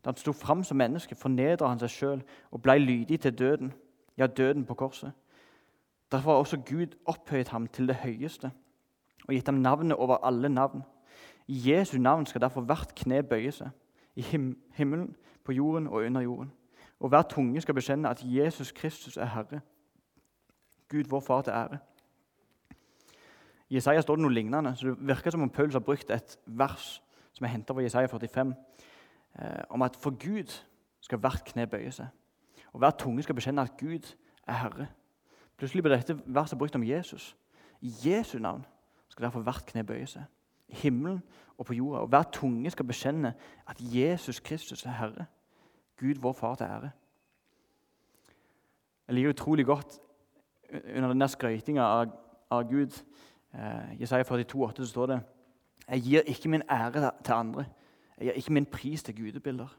[0.02, 3.72] Da han sto fram som menneske, fornedra han seg sjøl og blei lydig til døden,
[4.18, 5.12] ja, døden på korset.
[6.12, 8.50] Derfor har også Gud opphøyet ham til det høyeste
[9.28, 10.82] og gitt ham navnet over alle navn.
[11.46, 13.70] I Jesu navn skal derfor hvert kne bøye seg,
[14.16, 15.14] i him himmelen,
[15.44, 16.50] på jorden og under jorden
[17.02, 19.60] og hver tunge skal bekjenne at Jesus Kristus er Herre.
[20.88, 21.78] Gud, vår Far til ære.
[23.68, 26.38] I Jesaja står det noe lignende, så det virker som om Paulus har brukt et
[26.46, 28.54] vers som er henta fra Jesaja 45,
[29.38, 30.54] eh, om at for Gud
[31.00, 32.06] skal hvert kne bøye seg,
[32.72, 34.14] og hver tunge skal bekjenne at Gud
[34.46, 34.86] er Herre.
[35.56, 37.36] Plutselig blir dette verset brukt om Jesus.
[37.80, 38.66] I Jesu navn
[39.08, 40.22] skal derfor hvert kne bøye seg.
[40.68, 41.22] I himmelen
[41.58, 42.00] og på jorda.
[42.00, 43.34] Og hver tunge skal bekjenne
[43.66, 45.26] at Jesus Kristus er Herre.
[46.02, 46.90] Gud vår far til ære.
[49.06, 50.00] Jeg liker utrolig godt
[50.96, 52.12] under denne skrøytinga av,
[52.50, 52.96] av, Gud.
[53.54, 55.20] Eh, Jesaja 42, 8, så står det
[55.88, 57.66] Jeg gir ikke min ære til andre.
[58.18, 59.78] Jeg gir ikke min pris til gudebilder.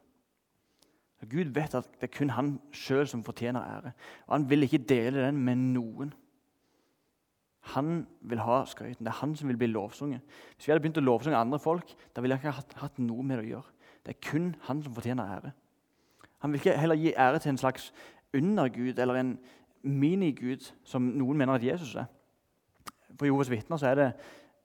[1.29, 3.93] Gud vet at det er kun han sjøl som fortjener ære.
[4.27, 6.13] Og Han vil ikke dele den med noen.
[7.73, 9.05] Han vil ha skrøyten.
[9.05, 10.21] Det er han som vil bli lovsunget.
[10.55, 13.23] Hvis vi hadde begynt å lovsunge andre folk, da ville jeg ikke hatt, hatt noe
[13.23, 13.71] med det å gjøre.
[14.03, 15.53] Det er kun han som fortjener ære.
[16.43, 17.93] Han vil ikke heller gi ære til en slags
[18.33, 19.39] undergud eller en
[19.81, 22.05] minigud, som noen mener at Jesus er.
[23.17, 24.07] For Jehovas vitner så er det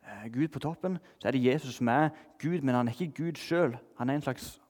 [0.02, 2.08] eh, Gud på toppen, så er det Jesus som er
[2.42, 3.76] Gud, men han er ikke Gud sjøl.
[3.98, 4.60] Han er en slags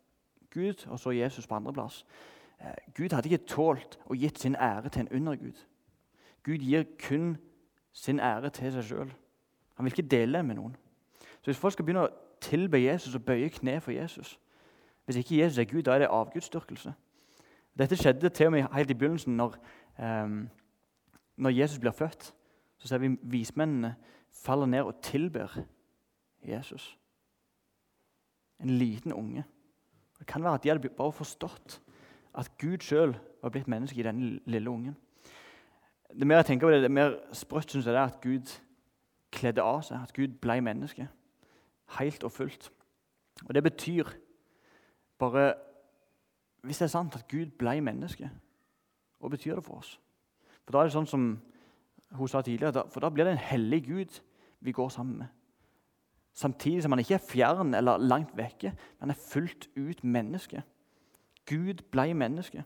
[0.54, 2.04] Gud, og så Jesus på andreplass.
[2.60, 5.64] Eh, Gud hadde ikke tålt å gitt sin ære til en undergud.
[6.44, 7.38] Gud gir kun
[7.92, 9.14] sin ære til seg sjøl.
[9.74, 10.76] Han vil ikke dele det med noen.
[11.40, 14.36] Så Hvis folk skal begynne å tilbe Jesus og bøye kne for Jesus,
[15.08, 16.92] hvis ikke Jesus er Gud, da er det avgudsdyrkelse.
[17.78, 19.36] Dette skjedde til og med helt i begynnelsen.
[19.36, 19.54] Når,
[19.98, 20.50] um,
[21.36, 22.34] når Jesus blir født,
[22.78, 23.94] så ser vi vismennene
[24.44, 25.58] faller ned og tilber
[26.48, 26.98] Jesus.
[28.60, 29.44] En liten unge.
[30.18, 31.80] Det kan være at de hadde bare forstått
[32.34, 34.96] at Gud sjøl var blitt menneske i denne lille ungen.
[36.20, 38.60] Det mer jeg tenker på det, det mer sprøtt syns jeg det er at Gud
[39.32, 41.08] kledde av seg, at Gud ble menneske.
[41.98, 42.72] Helt og fullt.
[43.46, 44.04] Og det betyr
[45.18, 45.54] bare
[46.62, 48.28] Hvis det er sant at Gud ble menneske,
[49.18, 49.92] hva betyr det for oss?
[50.66, 51.26] For da er det sånn som
[52.18, 54.18] hun sa tidligere, for da blir det en hellig Gud
[54.60, 55.28] vi går sammen med.
[56.34, 60.62] Samtidig som han ikke er fjern eller langt vekke, men er fullt ut menneske.
[61.46, 62.64] Gud ble menneske.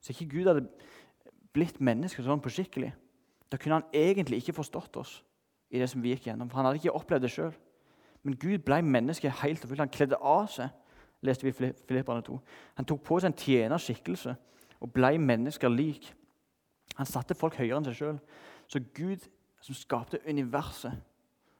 [0.00, 0.68] så ikke Gud hadde
[1.52, 2.92] blitt menneske sånn på skikkelig,
[3.52, 5.18] da kunne han egentlig ikke forstått oss
[5.70, 6.48] i det som vi gikk gjennom.
[6.50, 7.52] For han hadde ikke opplevd det sjøl.
[8.24, 9.82] Men Gud ble menneske helt og fullt.
[9.84, 10.72] Han kledde av seg,
[11.22, 12.38] leste vi i Filipperne 2.
[12.78, 14.34] Han tok på seg en tjenerskikkelse
[14.82, 16.10] og ble mennesker lik.
[16.98, 18.18] Han satte folk høyere enn seg sjøl.
[18.68, 19.24] Så Gud,
[19.62, 20.96] som skapte universet,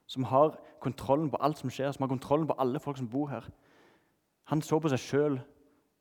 [0.07, 3.29] som har kontrollen på alt som skjer, som har kontrollen på alle folk som bor
[3.31, 3.47] her,
[4.51, 5.41] han så på seg sjøl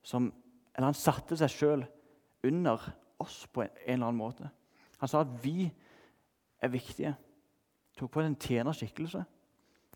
[0.02, 0.32] som
[0.72, 1.82] Eller han satte seg sjøl
[2.48, 2.80] under
[3.20, 4.46] oss på en, eller annen måte.
[5.02, 5.66] Han sa at vi
[6.64, 7.12] er viktige.
[7.98, 9.20] Tok på seg en tjenerskikkelse,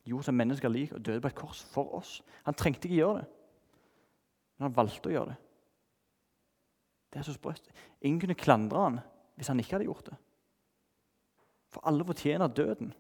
[0.05, 2.19] gjorde seg mennesker lik og døde på et kors for oss.
[2.45, 3.36] Han trengte ikke gjøre det,
[4.57, 5.41] men han valgte å gjøre det.
[7.13, 7.69] Det er så sprøtt.
[8.05, 9.01] Ingen kunne klandre han
[9.37, 10.17] hvis han ikke hadde gjort det.
[11.73, 12.95] For alle fortjener døden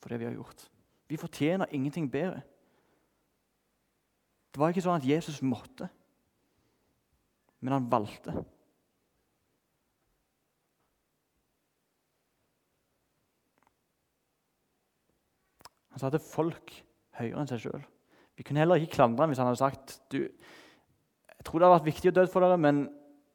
[0.00, 0.64] for det vi har gjort.
[1.10, 2.42] Vi fortjener ingenting bedre.
[4.50, 5.86] Det var ikke sånn at Jesus måtte,
[7.60, 8.34] men han valgte.
[15.90, 16.72] Han satte folk
[17.18, 17.82] høyere enn seg sjøl.
[18.38, 20.22] Vi kunne heller ikke klandre ham hvis han hadde sagt du,
[21.40, 22.82] jeg tror det har vært viktig å dø for dere, men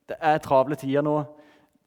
[0.06, 1.16] det er travle tider nå.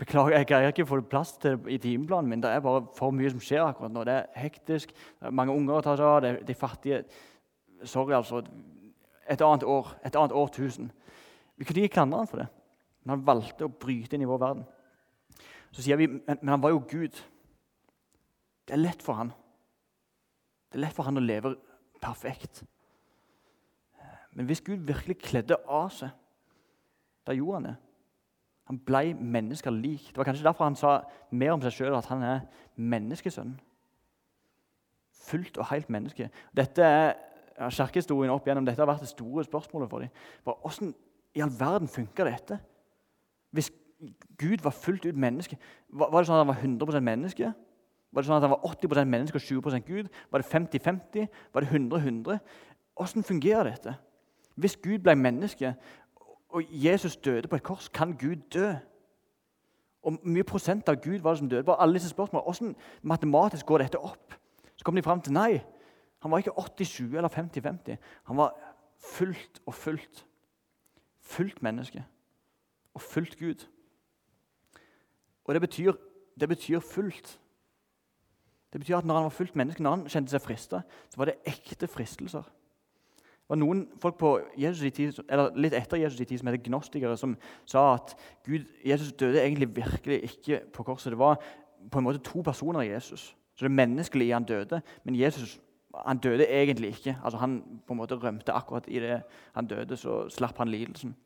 [0.02, 2.40] Beklager, jeg greier ikke å få plass til det i timeplanen min.
[2.42, 4.02] Det er bare for mye som skjer akkurat nå.
[4.06, 4.90] Det er hektisk.
[4.90, 6.18] Det er mange unger å ta seg av.
[6.24, 6.98] Det er de fattige.
[7.86, 8.40] Sorry, altså
[9.30, 10.88] et annet år, et annet årtusen.
[11.58, 12.48] Vi kunne ikke klandre han for det,
[13.04, 14.64] men han valgte å bryte inn i vår verden.
[15.70, 17.14] Så sier vi men, men han var jo Gud.
[18.66, 19.30] Det er lett for han.
[20.66, 21.54] Det er lett for han å leve
[22.02, 22.64] perfekt.
[24.38, 26.12] Men hvis Gud virkelig kledde av seg,
[27.26, 27.72] da gjorde han det.
[28.70, 30.12] Han ble mennesker lik.
[30.12, 30.92] Det var kanskje derfor han sa
[31.34, 32.44] mer om seg sjøl at han er
[32.78, 33.56] menneskesønn.
[35.26, 36.30] Fullt og helt menneske.
[36.54, 40.24] Dette er ja, kirkehistorien opp igjennom dette har vært det store spørsmålet for dem.
[40.46, 40.94] Hvordan
[41.34, 42.62] i all verden funka dette?
[43.50, 43.72] Hvis
[44.38, 45.58] Gud var fullt ut menneske,
[45.90, 47.54] var, var det sånn at han var 100% menneske?
[48.14, 50.18] Var det sånn at han var 80 menneske og 20% Gud?
[50.30, 51.40] Var det 50-50?
[51.50, 52.38] Var det 100-100?
[52.94, 54.02] Hvordan fungerer dette?
[54.58, 55.74] Hvis Gud ble menneske,
[56.48, 58.72] og Jesus døde på et kors, kan Gud dø?
[60.02, 61.64] Og mye prosent av Gud var det som døde?
[61.64, 62.44] Bare alle disse spørsmålene.
[62.44, 64.34] Hvordan matematisk går dette opp?
[64.76, 65.60] Så kom de fram til nei.
[66.22, 67.96] Han var ikke 80-20 eller 50-50.
[68.30, 68.54] Han var
[68.98, 70.24] fullt og fullt.
[71.20, 72.04] Fullt menneske
[72.94, 73.66] og fullt Gud.
[75.44, 75.92] Og det betyr,
[76.40, 77.40] det betyr fullt.
[78.72, 81.30] Det betyr at når han var fullt menneske, når han kjente seg frista, så var
[81.30, 82.42] det ekte fristelser.
[83.48, 84.30] Det var noen folk på
[84.60, 87.32] Jesus tid, eller litt etter Jesus i tid som heter gnostikere, som
[87.64, 88.12] sa at
[88.44, 91.14] Gud, Jesus døde egentlig virkelig ikke på korset.
[91.14, 91.40] Det var
[91.90, 93.30] på en måte to personer i Jesus.
[93.56, 95.56] Så det menneskelige han døde, men Jesus
[96.06, 97.16] han døde egentlig ikke.
[97.24, 99.22] Altså, han på en måte rømte akkurat i det
[99.54, 101.16] han døde, så slapp han lidelsen.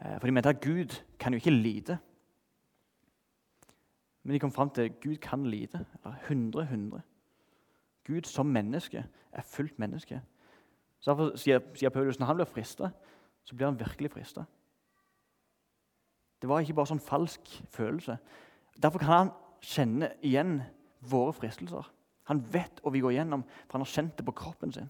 [0.00, 1.98] Eh, for de mente at Gud kan jo ikke lide.
[4.22, 5.86] Men de kom fram til at Gud kan lide.
[6.04, 7.00] Eller 100 100.
[8.06, 10.20] Gud som menneske er fullt menneske.
[11.04, 12.88] Så Derfor sier, Paulus når han blir frista,
[13.44, 14.46] så blir han virkelig frista.
[16.40, 18.16] Det var ikke bare sånn falsk følelse.
[18.80, 20.62] Derfor kan han kjenne igjen
[21.04, 21.90] våre fristelser.
[22.32, 24.88] Han vet hva vi går gjennom, for han har kjent det på kroppen sin.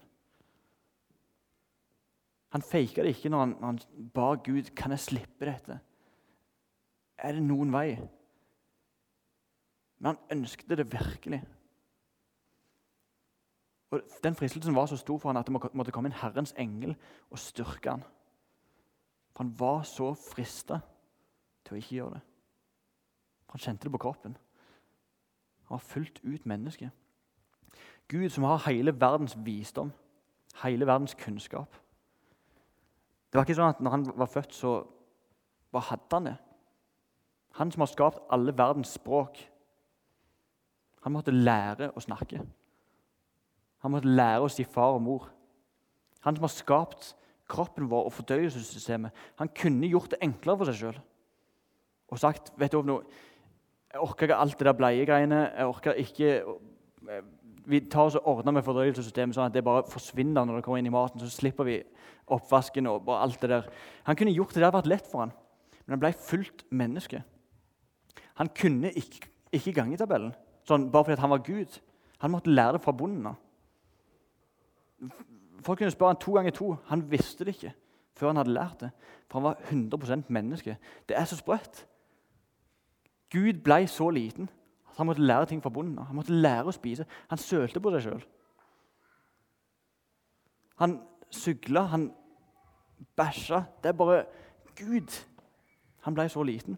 [2.55, 5.81] Han faka det ikke når han, når han ba Gud kan jeg slippe dette.
[7.19, 7.89] Er det noen vei?
[9.99, 11.41] Men han ønsket det virkelig.
[13.95, 16.95] Og Den fristelsen var så stor for han at det måtte komme en Herrens engel
[17.29, 18.03] og styrke han.
[19.35, 20.79] For han var så frista
[21.65, 22.21] til å ikke gjøre det.
[23.45, 24.37] For Han kjente det på kroppen.
[25.67, 26.91] Han var fullt ut menneske.
[28.07, 29.91] Gud som har hele verdens visdom,
[30.63, 31.71] hele verdens kunnskap.
[33.31, 34.75] Det var ikke sånn at når han var født, så
[35.71, 36.35] bare hadde han det.
[37.57, 39.39] Han som har skapt alle verdens språk.
[41.03, 42.43] Han måtte lære å snakke.
[43.85, 45.27] Han måtte lære å si far og mor.
[46.25, 47.11] Han som har skapt
[47.45, 49.13] kroppen vår og fordøyelsessystemet.
[49.37, 51.03] Han kunne gjort det enklere for seg sjøl
[52.05, 53.05] og sagt vet du noe,
[53.95, 55.39] Jeg orker ikke alt det der bleiegreiene.
[55.55, 56.31] Jeg orker ikke
[57.65, 60.81] vi tar oss og ordner med fordøyelsessystemet sånn at det bare forsvinner når det kommer
[60.81, 61.21] inn i maten.
[61.21, 61.77] Så slipper vi
[62.33, 63.69] oppvasken og bare alt det der.
[64.09, 65.33] Han kunne gjort det, det hadde vært lett for han.
[65.85, 67.21] Men han ble fullt menneske.
[68.41, 70.33] Han kunne ikke, ikke gangetabellen
[70.65, 71.79] sånn, bare fordi han var Gud.
[72.25, 73.41] Han måtte lære det fra bonden av.
[75.65, 76.75] Folk kunne spørre han to ganger to.
[76.85, 77.73] Han visste det ikke
[78.15, 78.89] før han hadde lært det.
[79.27, 80.77] For han var 100% menneske.
[81.09, 81.87] Det er så sprøtt.
[83.31, 84.49] Gud ble så liten
[84.89, 85.97] at han måtte lære ting fra bonden.
[85.97, 87.05] Han måtte lære å spise.
[87.27, 88.21] Han sølte på seg sjøl.
[90.79, 90.99] Han
[91.31, 92.13] sugla, han
[93.15, 93.63] bæsja.
[93.83, 94.25] Det er bare
[94.75, 95.11] Gud.
[96.07, 96.77] Han ble så liten.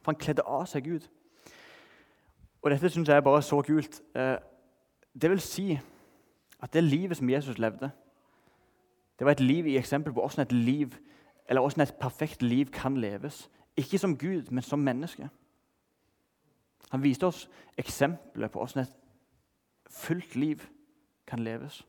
[0.00, 1.08] For han kledde av seg Gud.
[2.62, 4.00] Og dette syns jeg er bare så kult.
[4.16, 4.36] Eh,
[5.20, 5.66] det vil si
[6.64, 7.90] at det livet som Jesus levde,
[9.18, 10.94] det var et liv i eksempel på hvordan et liv,
[11.48, 13.50] eller hvordan et perfekt liv kan leves.
[13.76, 15.28] Ikke som Gud, men som menneske.
[16.90, 18.96] Han viste oss eksempler på hvordan et
[19.90, 20.60] fullt liv
[21.26, 21.86] kan leves.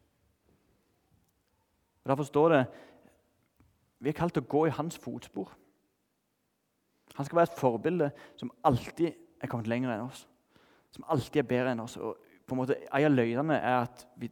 [2.03, 2.65] Og Derfor står det
[3.99, 5.55] vi er kalt til å gå i hans fotspor.
[7.15, 10.27] Han skal være et forbilde som alltid er kommet lenger enn oss.
[10.91, 11.95] Som alltid er bedre enn oss.
[11.97, 14.29] Og på En måte, en av løgnene er at vi,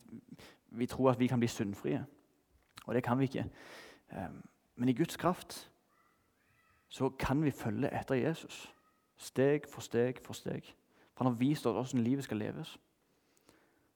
[0.72, 2.06] vi, tror at vi kan bli syndfrie.
[2.86, 3.46] Og det kan vi ikke.
[4.14, 4.42] Ehm,
[4.76, 5.72] men i Guds kraft
[6.90, 8.74] så kan vi følge etter Jesus.
[9.18, 10.76] Steg for steg for steg.
[11.14, 12.68] For Han har vist oss hvordan livet skal leves.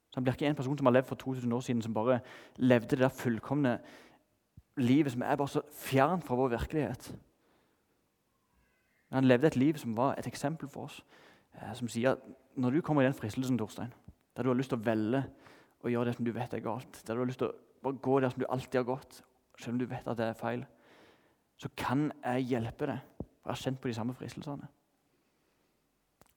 [0.10, 2.20] Så Han blir ikke en person som har levd for 2000 år siden, som bare
[2.56, 3.80] levde det der fullkomne
[4.78, 7.12] livet som er bare så fjernt fra vår virkelighet.
[9.10, 11.06] Men han levde et liv som var et eksempel for oss.
[11.56, 12.18] Eh, som sier at
[12.56, 13.94] når du kommer i den fristelsen, Torstein,
[14.38, 15.24] der du har lyst til å velge
[15.82, 18.02] å gjøre det som du vet er galt, der du har lyst til å bare
[18.06, 19.22] gå der som du alltid har gått,
[19.58, 20.66] selv om du vet at det er feil,
[21.58, 23.02] så kan jeg hjelpe deg.
[23.18, 24.70] For jeg har kjent på de samme fristelsene.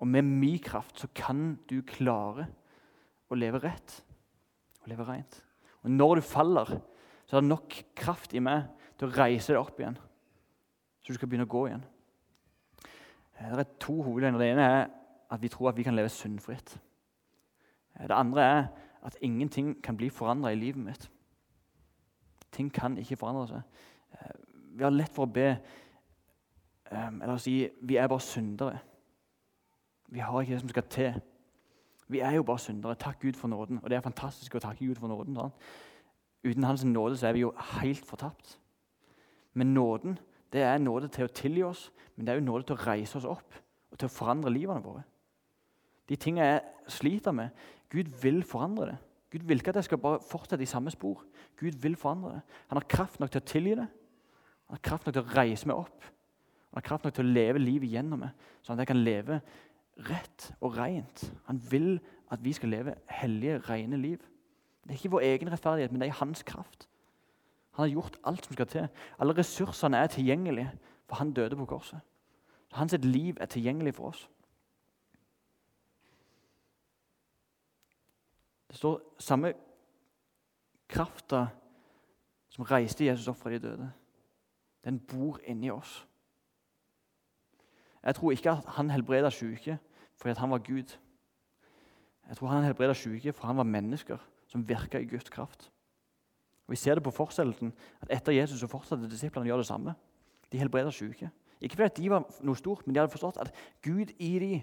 [0.01, 2.47] Og med min kraft så kan du klare
[3.29, 3.99] å leve rett
[4.81, 5.43] og leve rent.
[5.85, 6.77] Og når du faller,
[7.29, 8.65] så er det nok kraft i meg
[8.97, 9.99] til å reise deg opp igjen,
[11.01, 11.85] så du skal begynne å gå igjen.
[13.37, 14.41] Eh, det er to hovedlinjer.
[14.41, 14.81] Det ene er
[15.31, 16.75] at vi tror at vi kan leve syndfritt.
[18.01, 18.67] Eh, det andre er
[19.07, 21.11] at ingenting kan bli forandra i livet mitt.
[22.53, 23.61] Ting kan ikke forandre seg.
[24.13, 24.33] Eh,
[24.77, 25.59] vi har lett for å be
[26.91, 28.79] Eller å si vi er bare syndere.
[30.11, 31.21] Vi har ikke det som skal til.
[32.09, 32.97] Vi er jo bare syndere.
[32.99, 33.79] Takk Gud for nåden.
[33.83, 35.37] Og det er fantastisk å takke Gud for nåden.
[35.39, 35.55] Sant?
[36.43, 38.59] Uten Hans nåde så er vi jo helt fortapt.
[39.55, 40.19] Men nåden
[40.53, 43.19] det er nåde til å tilgi oss, men det er jo nåde til å reise
[43.21, 43.55] oss opp
[43.91, 45.05] og til å forandre livene våre.
[46.11, 47.55] De tingene jeg sliter med,
[47.91, 48.99] Gud vil forandre det.
[49.31, 51.25] Gud vil ikke at jeg skal bare fortsette i samme spor.
[51.59, 52.41] Gud vil forandre det.
[52.69, 53.87] Han har kraft nok til å tilgi det.
[54.71, 56.07] Han har kraft nok til å reise meg opp.
[56.71, 59.41] Han har kraft nok til å leve livet gjennom meg, sånn at jeg kan leve
[60.07, 61.25] rett og rent.
[61.49, 61.97] Han vil
[62.31, 64.23] at vi skal leve hellige, rene liv.
[64.85, 66.87] Det er ikke vår egen rettferdighet, men det er hans kraft.
[67.75, 68.87] Han har gjort alt som skal til.
[69.19, 70.71] Alle ressursene er tilgjengelige,
[71.09, 71.99] for han døde på korset.
[72.73, 74.29] Hans liv er tilgjengelig for oss.
[78.71, 79.53] Det står samme
[80.89, 81.49] krafta
[82.55, 83.89] som reiste Jesus opp fra de døde.
[84.87, 86.07] Den bor inni oss.
[88.03, 89.79] Jeg tror ikke at han helbreda syke
[90.21, 90.97] fordi han var Gud.
[92.29, 95.71] Jeg tror han helbreda syke for han var mennesker som virka i Guds kraft.
[96.67, 99.67] Og Vi ser det på fortsettelsen at etter Jesus så fortsatte disiplene å gjøre det
[99.67, 99.95] samme.
[100.53, 101.31] De helbreda syke.
[101.61, 103.51] Ikke fordi de var noe stort, men de hadde forstått at
[103.83, 104.63] Gud i de,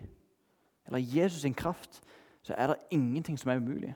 [0.88, 2.02] eller Jesus sin kraft,
[2.48, 3.96] så er det ingenting som er umulig.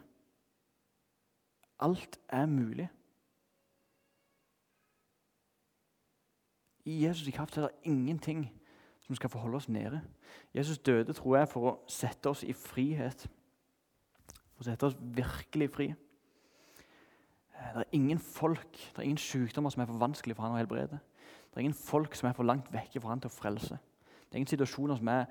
[1.80, 2.90] Alt er mulig.
[6.86, 8.52] I Jesus' i kraft er det ingenting
[9.00, 10.02] som skal forholde oss nede.
[10.54, 13.24] Jesus døde, tror jeg, for å sette oss i frihet.
[14.52, 15.88] For å sette oss virkelig fri.
[17.56, 20.60] Det er ingen folk, det er ingen sykdommer som er for vanskelig for han å
[20.60, 21.00] helbrede.
[21.52, 23.80] Det er ingen folk som er for langt vekke for han til å frelse.
[24.28, 25.30] Det er ingen situasjoner som er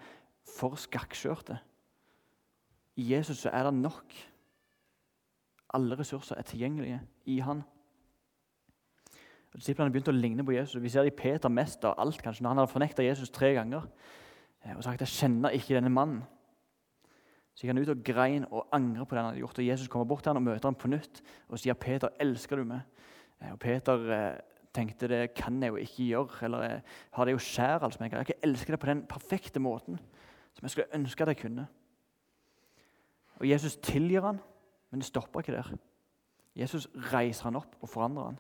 [0.57, 1.61] for skakkskjørte.
[2.97, 4.15] I Jesus er det nok.
[5.75, 7.63] Alle ressurser er tilgjengelige i han.
[9.51, 10.83] Og Disiplene begynte å ligne på Jesus.
[10.83, 12.23] Vi ser det i Peter mest av alt.
[12.23, 13.83] kanskje, Når han hadde fornekta Jesus tre ganger
[14.65, 16.23] eh, og sagt 'jeg kjenner ikke denne mannen',
[17.55, 19.59] så gikk han ut og grein og angret på det han hadde gjort.
[19.59, 22.57] Og Jesus kommer bort til han og møter ham på nytt og sier 'Peter, elsker
[22.57, 22.83] du meg?'
[23.43, 24.39] Eh, og Peter eh,
[24.73, 26.81] tenkte 'det kan jeg jo ikke gjøre', eller
[27.13, 29.99] 'har det jo skjær altså, Jeg kan ikke elske deg på den perfekte måten
[30.53, 31.67] som jeg skulle ønske at jeg kunne'.
[33.41, 34.41] Og Jesus tilgir han,
[34.91, 35.73] men det stopper ikke der.
[36.57, 38.39] Jesus reiser han opp og forandrer han.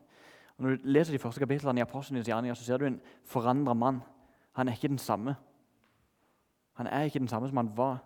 [0.56, 3.74] Og når du leser de første kapitlene i Apostlenes gjerninger, så ser du en forandra
[3.74, 4.02] mann.
[4.52, 5.36] Han er ikke den samme.
[6.72, 7.98] Han er ikke den samme som han var.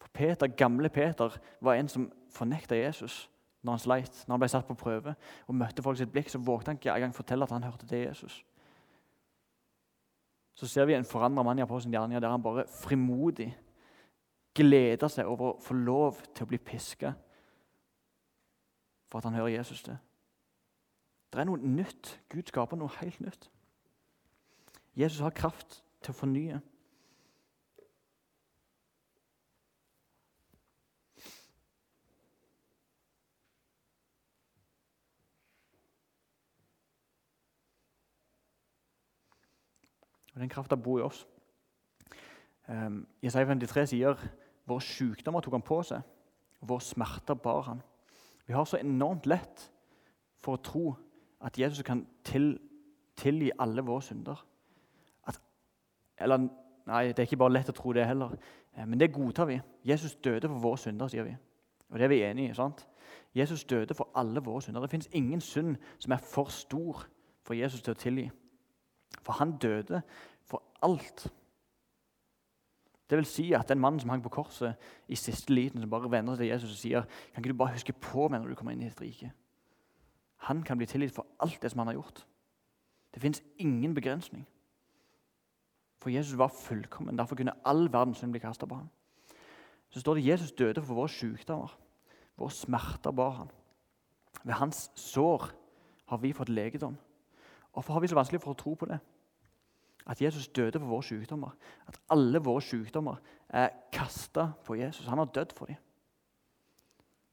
[0.00, 3.30] For Peter, Gamle Peter var en som fornekta Jesus
[3.62, 5.14] når han sleit, når han ble satt på prøve
[5.46, 6.30] og møtte folk sitt blikk.
[6.30, 8.44] Så vågte han ikke engang fortelle at han hørte til Jesus.
[10.54, 13.50] Så ser vi en forandra mann i Apostelens gjerninger der han bare frimodig
[14.56, 17.12] gleder seg over å få lov til å bli piska
[19.06, 19.96] for at han hører Jesus til.
[21.32, 22.14] Det er noe nytt.
[22.32, 23.50] Gud skaper noe helt nytt.
[24.96, 26.62] Jesus har kraft til å fornye.
[40.36, 41.26] Og Den krafta bor i oss.
[42.68, 44.16] Um, Jesaja 53 sier
[44.66, 46.02] våre sykdommer tok han på seg,
[46.60, 47.82] og våre smerter bar han.
[48.46, 49.66] Vi har så enormt lett
[50.42, 50.84] for å tro
[51.46, 52.56] at Jesus kan til,
[53.18, 54.42] tilgi alle våre synder.
[55.26, 55.40] At,
[56.18, 56.48] eller
[56.86, 58.36] Nei, det er ikke bare lett å tro det heller,
[58.76, 59.56] eh, men det godtar vi.
[59.82, 61.32] Jesus døde for våre synder, sier vi.
[61.90, 62.54] Og det er vi enige i.
[62.54, 62.86] sant?
[63.34, 64.80] Jesus døde for alle våre synder.
[64.80, 67.06] Det fins ingen synd som er for stor
[67.42, 68.30] for Jesus til å tilgi.
[69.22, 70.02] For han døde
[70.46, 71.26] for alt.
[73.10, 74.74] Det vil si at den mannen som hang på korset
[75.08, 77.76] i siste liten, som bare vender seg til Jesus og sier kan ikke du bare
[77.76, 79.30] huske på meg når du kommer inn i ditt rike?
[80.48, 82.26] Han kan bli tilgitt for alt det som han har gjort.
[83.14, 84.46] Det fins ingen begrensning.
[86.02, 87.18] For Jesus var fullkommen.
[87.18, 88.90] Derfor kunne all verdens synd bli kasta på ham.
[89.90, 91.72] Så står det Jesus døde for våre sykdommer.
[92.36, 93.50] Våre smerter bar han.
[94.44, 95.50] Ved hans sår
[96.06, 96.96] har vi fått legedom.
[97.72, 98.98] Hvorfor har vi så vanskelig for å tro på det?
[100.06, 101.56] At Jesus døde for våre sykdommer.
[101.86, 103.16] At alle våre sykdommer
[103.48, 105.06] er kasta på Jesus.
[105.06, 105.76] Han har dødd for dem.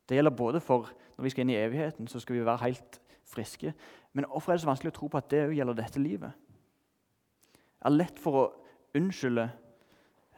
[0.10, 3.02] Det gjelder både for når vi skal inn i evigheten, så skal vi være helt
[3.24, 3.74] friske.
[4.14, 6.32] Men hvorfor er det så vanskelig å tro på at det òg gjelder dette livet?
[7.54, 8.50] Jeg har lett for å
[8.96, 9.50] unnskylde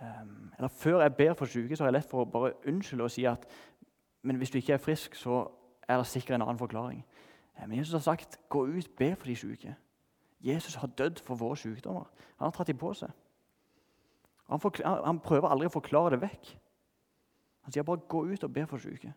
[0.01, 3.07] um, Eller før jeg ber for syke, så har jeg lett for å bare unnskylde
[3.07, 3.47] og si at
[4.25, 5.43] men hvis du ikke er frisk, så
[5.87, 7.03] er det sikkert en annen forklaring.
[7.59, 9.75] Eh, men Jesus har sagt 'gå ut, be for de syke'.
[10.41, 12.05] Jesus har dødd for våre sykdommer.
[12.37, 13.09] Han har tatt dem på seg.
[14.49, 16.57] Han, han, prøver aldri å forklare det vekk.
[17.65, 19.13] Han sier bare 'gå ut og be for syke'.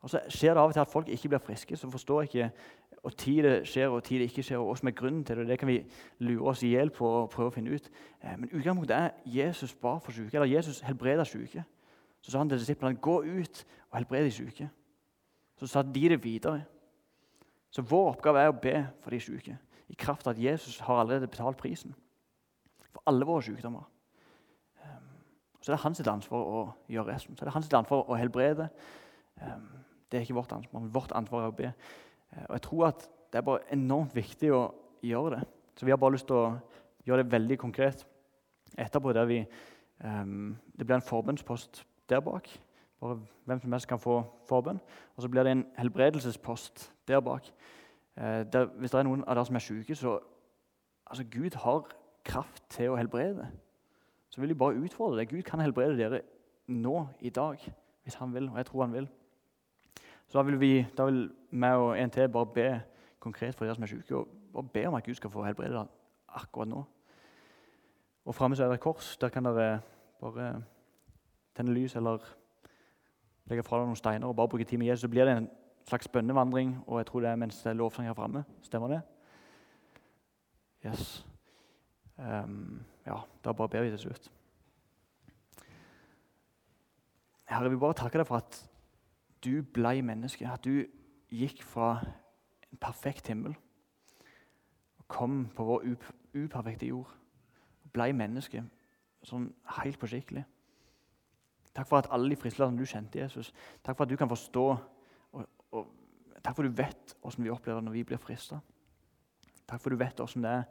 [0.00, 1.76] Og Så skjer det av og til at folk ikke blir friske.
[1.76, 2.52] Så forstår jeg ikke
[3.02, 5.36] og tid det skjer og tid det ikke skjer, og hva som er grunnen til
[5.36, 5.48] det.
[5.48, 5.84] Det kan vi
[6.18, 7.90] lure oss i hjel på og prøve å finne ut.
[8.22, 11.64] Eh, men utgangspunktet er Jesus bar for syke, eller Jesus helbreda syke.
[12.20, 14.68] Så sa han til disiplene gå ut og helbred de syke.
[15.56, 16.64] Så sa de det videre.
[17.70, 19.58] Så vår oppgave er å be for de syke,
[19.88, 21.94] i kraft av at Jesus har allerede betalt prisen
[22.92, 23.86] for alle våre sykdommer.
[25.60, 27.36] Så så er det hans ansvar å gjøre resten.
[27.36, 28.68] Så er det hans ansvar å helbrede.
[29.42, 29.66] Ehm,
[30.08, 31.72] det er ikke vårt ansvar, men vårt ansvar er å be.
[32.32, 34.62] Eh, og jeg tror at det er bare enormt viktig å
[35.04, 35.42] gjøre det.
[35.76, 36.58] Så vi har bare lyst til å
[37.04, 38.06] gjøre det veldig konkret
[38.78, 39.12] etterpå.
[39.12, 39.46] der vi,
[40.04, 42.48] um, Det blir en forbønnspost der bak.
[43.00, 44.80] Bare Hvem som helst kan få forbønn.
[45.16, 47.44] Og så blir det en helbredelsespost der bak.
[48.18, 50.18] Uh, der, hvis det er noen av dere som er syke, så
[51.06, 51.86] altså Gud har
[52.24, 53.46] kraft til å helbrede.
[54.28, 55.30] Så vil jeg bare utfordre deg.
[55.30, 56.20] Gud kan helbrede dere
[56.66, 57.62] nå, i dag,
[58.02, 58.50] hvis han vil.
[58.50, 59.08] Og jeg tror han vil.
[60.28, 62.68] Så da vil vi da vil meg og en til bare be
[63.18, 65.72] konkret for dere som er syke, og bare be om at Gud skal få helbrede
[65.72, 65.86] dere
[66.28, 66.82] akkurat nå.
[68.24, 69.16] Og framme er det et kors.
[69.16, 69.80] Der kan dere
[70.20, 70.64] bare
[71.56, 72.18] tenne lys eller
[73.46, 75.00] legge fra dere noen steiner og bare bruke tid med Jesus.
[75.00, 75.48] Så blir det en
[75.88, 78.44] slags bønnevandring, og jeg tror det er mens det er lovsang her framme.
[78.62, 79.00] Stemmer det?
[80.86, 81.26] Yes.
[82.18, 84.30] Um, ja, da bare ber vi til slutt.
[87.48, 88.58] Herre, vi bare takker deg for at
[89.44, 90.48] du ble menneske.
[90.48, 90.84] At du
[91.32, 91.98] gikk fra
[92.72, 93.56] en perfekt himmel
[94.98, 95.86] og kom på vår
[96.34, 97.08] uperfekte jord
[97.84, 98.62] og ble menneske
[99.24, 100.44] sånn helt på skikkelig.
[101.74, 104.66] Takk for at alle de fristelsene du kjente, Jesus, takk for at du kan forstå
[106.42, 108.60] Takk for at du vet hvordan vi opplever når vi blir frista.
[109.68, 110.64] Takk for at du vet hvordan det er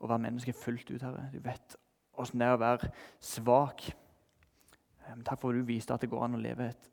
[0.00, 1.02] å være menneske fullt ut.
[1.02, 1.28] Herre.
[1.32, 1.76] Du vet
[2.16, 2.90] hvordan det er å være
[3.20, 3.88] svak.
[5.24, 6.90] Takk for at du viste at det går an å leve et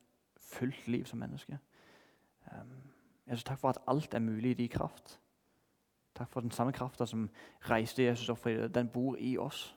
[0.54, 1.60] fullt liv som menneske.
[3.28, 5.20] Jesus, takk for at alt er mulig i din kraft.
[6.14, 7.30] Takk for den samme krafta som
[7.70, 9.72] reiste Jesus opp for Den bor i oss.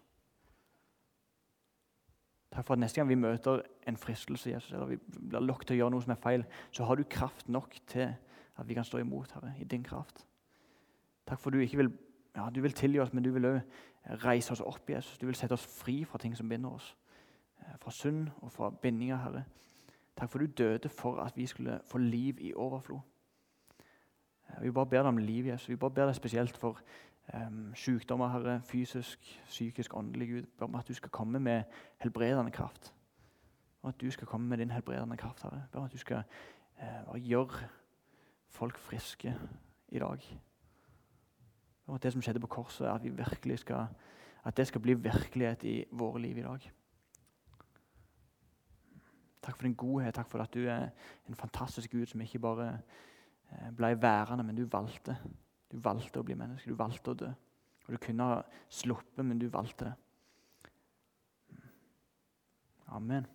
[2.52, 5.76] Takk for at neste gang vi møter en fristelse, Jesus, eller vi blir lokket til
[5.76, 8.14] å gjøre noe som er feil, så har du kraft nok til
[8.58, 10.26] at vi kan stå imot, Herre, i din kraft.
[11.26, 11.92] Takk for du ikke vil,
[12.36, 13.60] ja, du vil tilgi oss, men du vil òg
[14.24, 15.18] reise oss opp, Jesus.
[15.18, 16.96] Du vil sette oss fri fra ting som binder oss.
[17.60, 19.44] Eh, fra synd og fra bindinger, Herre.
[20.16, 23.00] Takk for du døde for at vi skulle få liv i overflod.
[24.48, 25.68] Eh, vi bare ber deg om liv, Jesus.
[25.68, 26.80] Vi bare ber deg spesielt for
[27.34, 28.60] um, sykdommer, Herre.
[28.62, 30.28] Fysisk, psykisk, åndelig.
[30.28, 30.42] Gud.
[30.58, 31.62] Ber om at du skal komme med
[31.98, 32.94] helbredende kraft.
[33.82, 35.64] Og at du skal komme med din helbredende kraft, Herre.
[35.72, 36.22] Ber om at du skal
[36.78, 37.68] uh, gjøre
[38.50, 39.34] folk friske
[39.88, 40.24] i dag.
[41.86, 43.04] Og at det som skjedde på korset, at,
[43.44, 43.86] vi skal,
[44.44, 46.70] at det skal bli virkelighet i våre liv i dag.
[49.42, 50.14] Takk for din godhet.
[50.14, 50.88] Takk for at du er
[51.28, 52.72] en fantastisk Gud som ikke bare
[53.52, 55.16] eh, ble værende, men du valgte.
[55.70, 56.70] Du valgte å bli menneske.
[56.70, 57.30] Du valgte å dø.
[57.86, 59.94] Og Du kunne ha sluppet, men du valgte det.
[62.86, 63.26] Amen.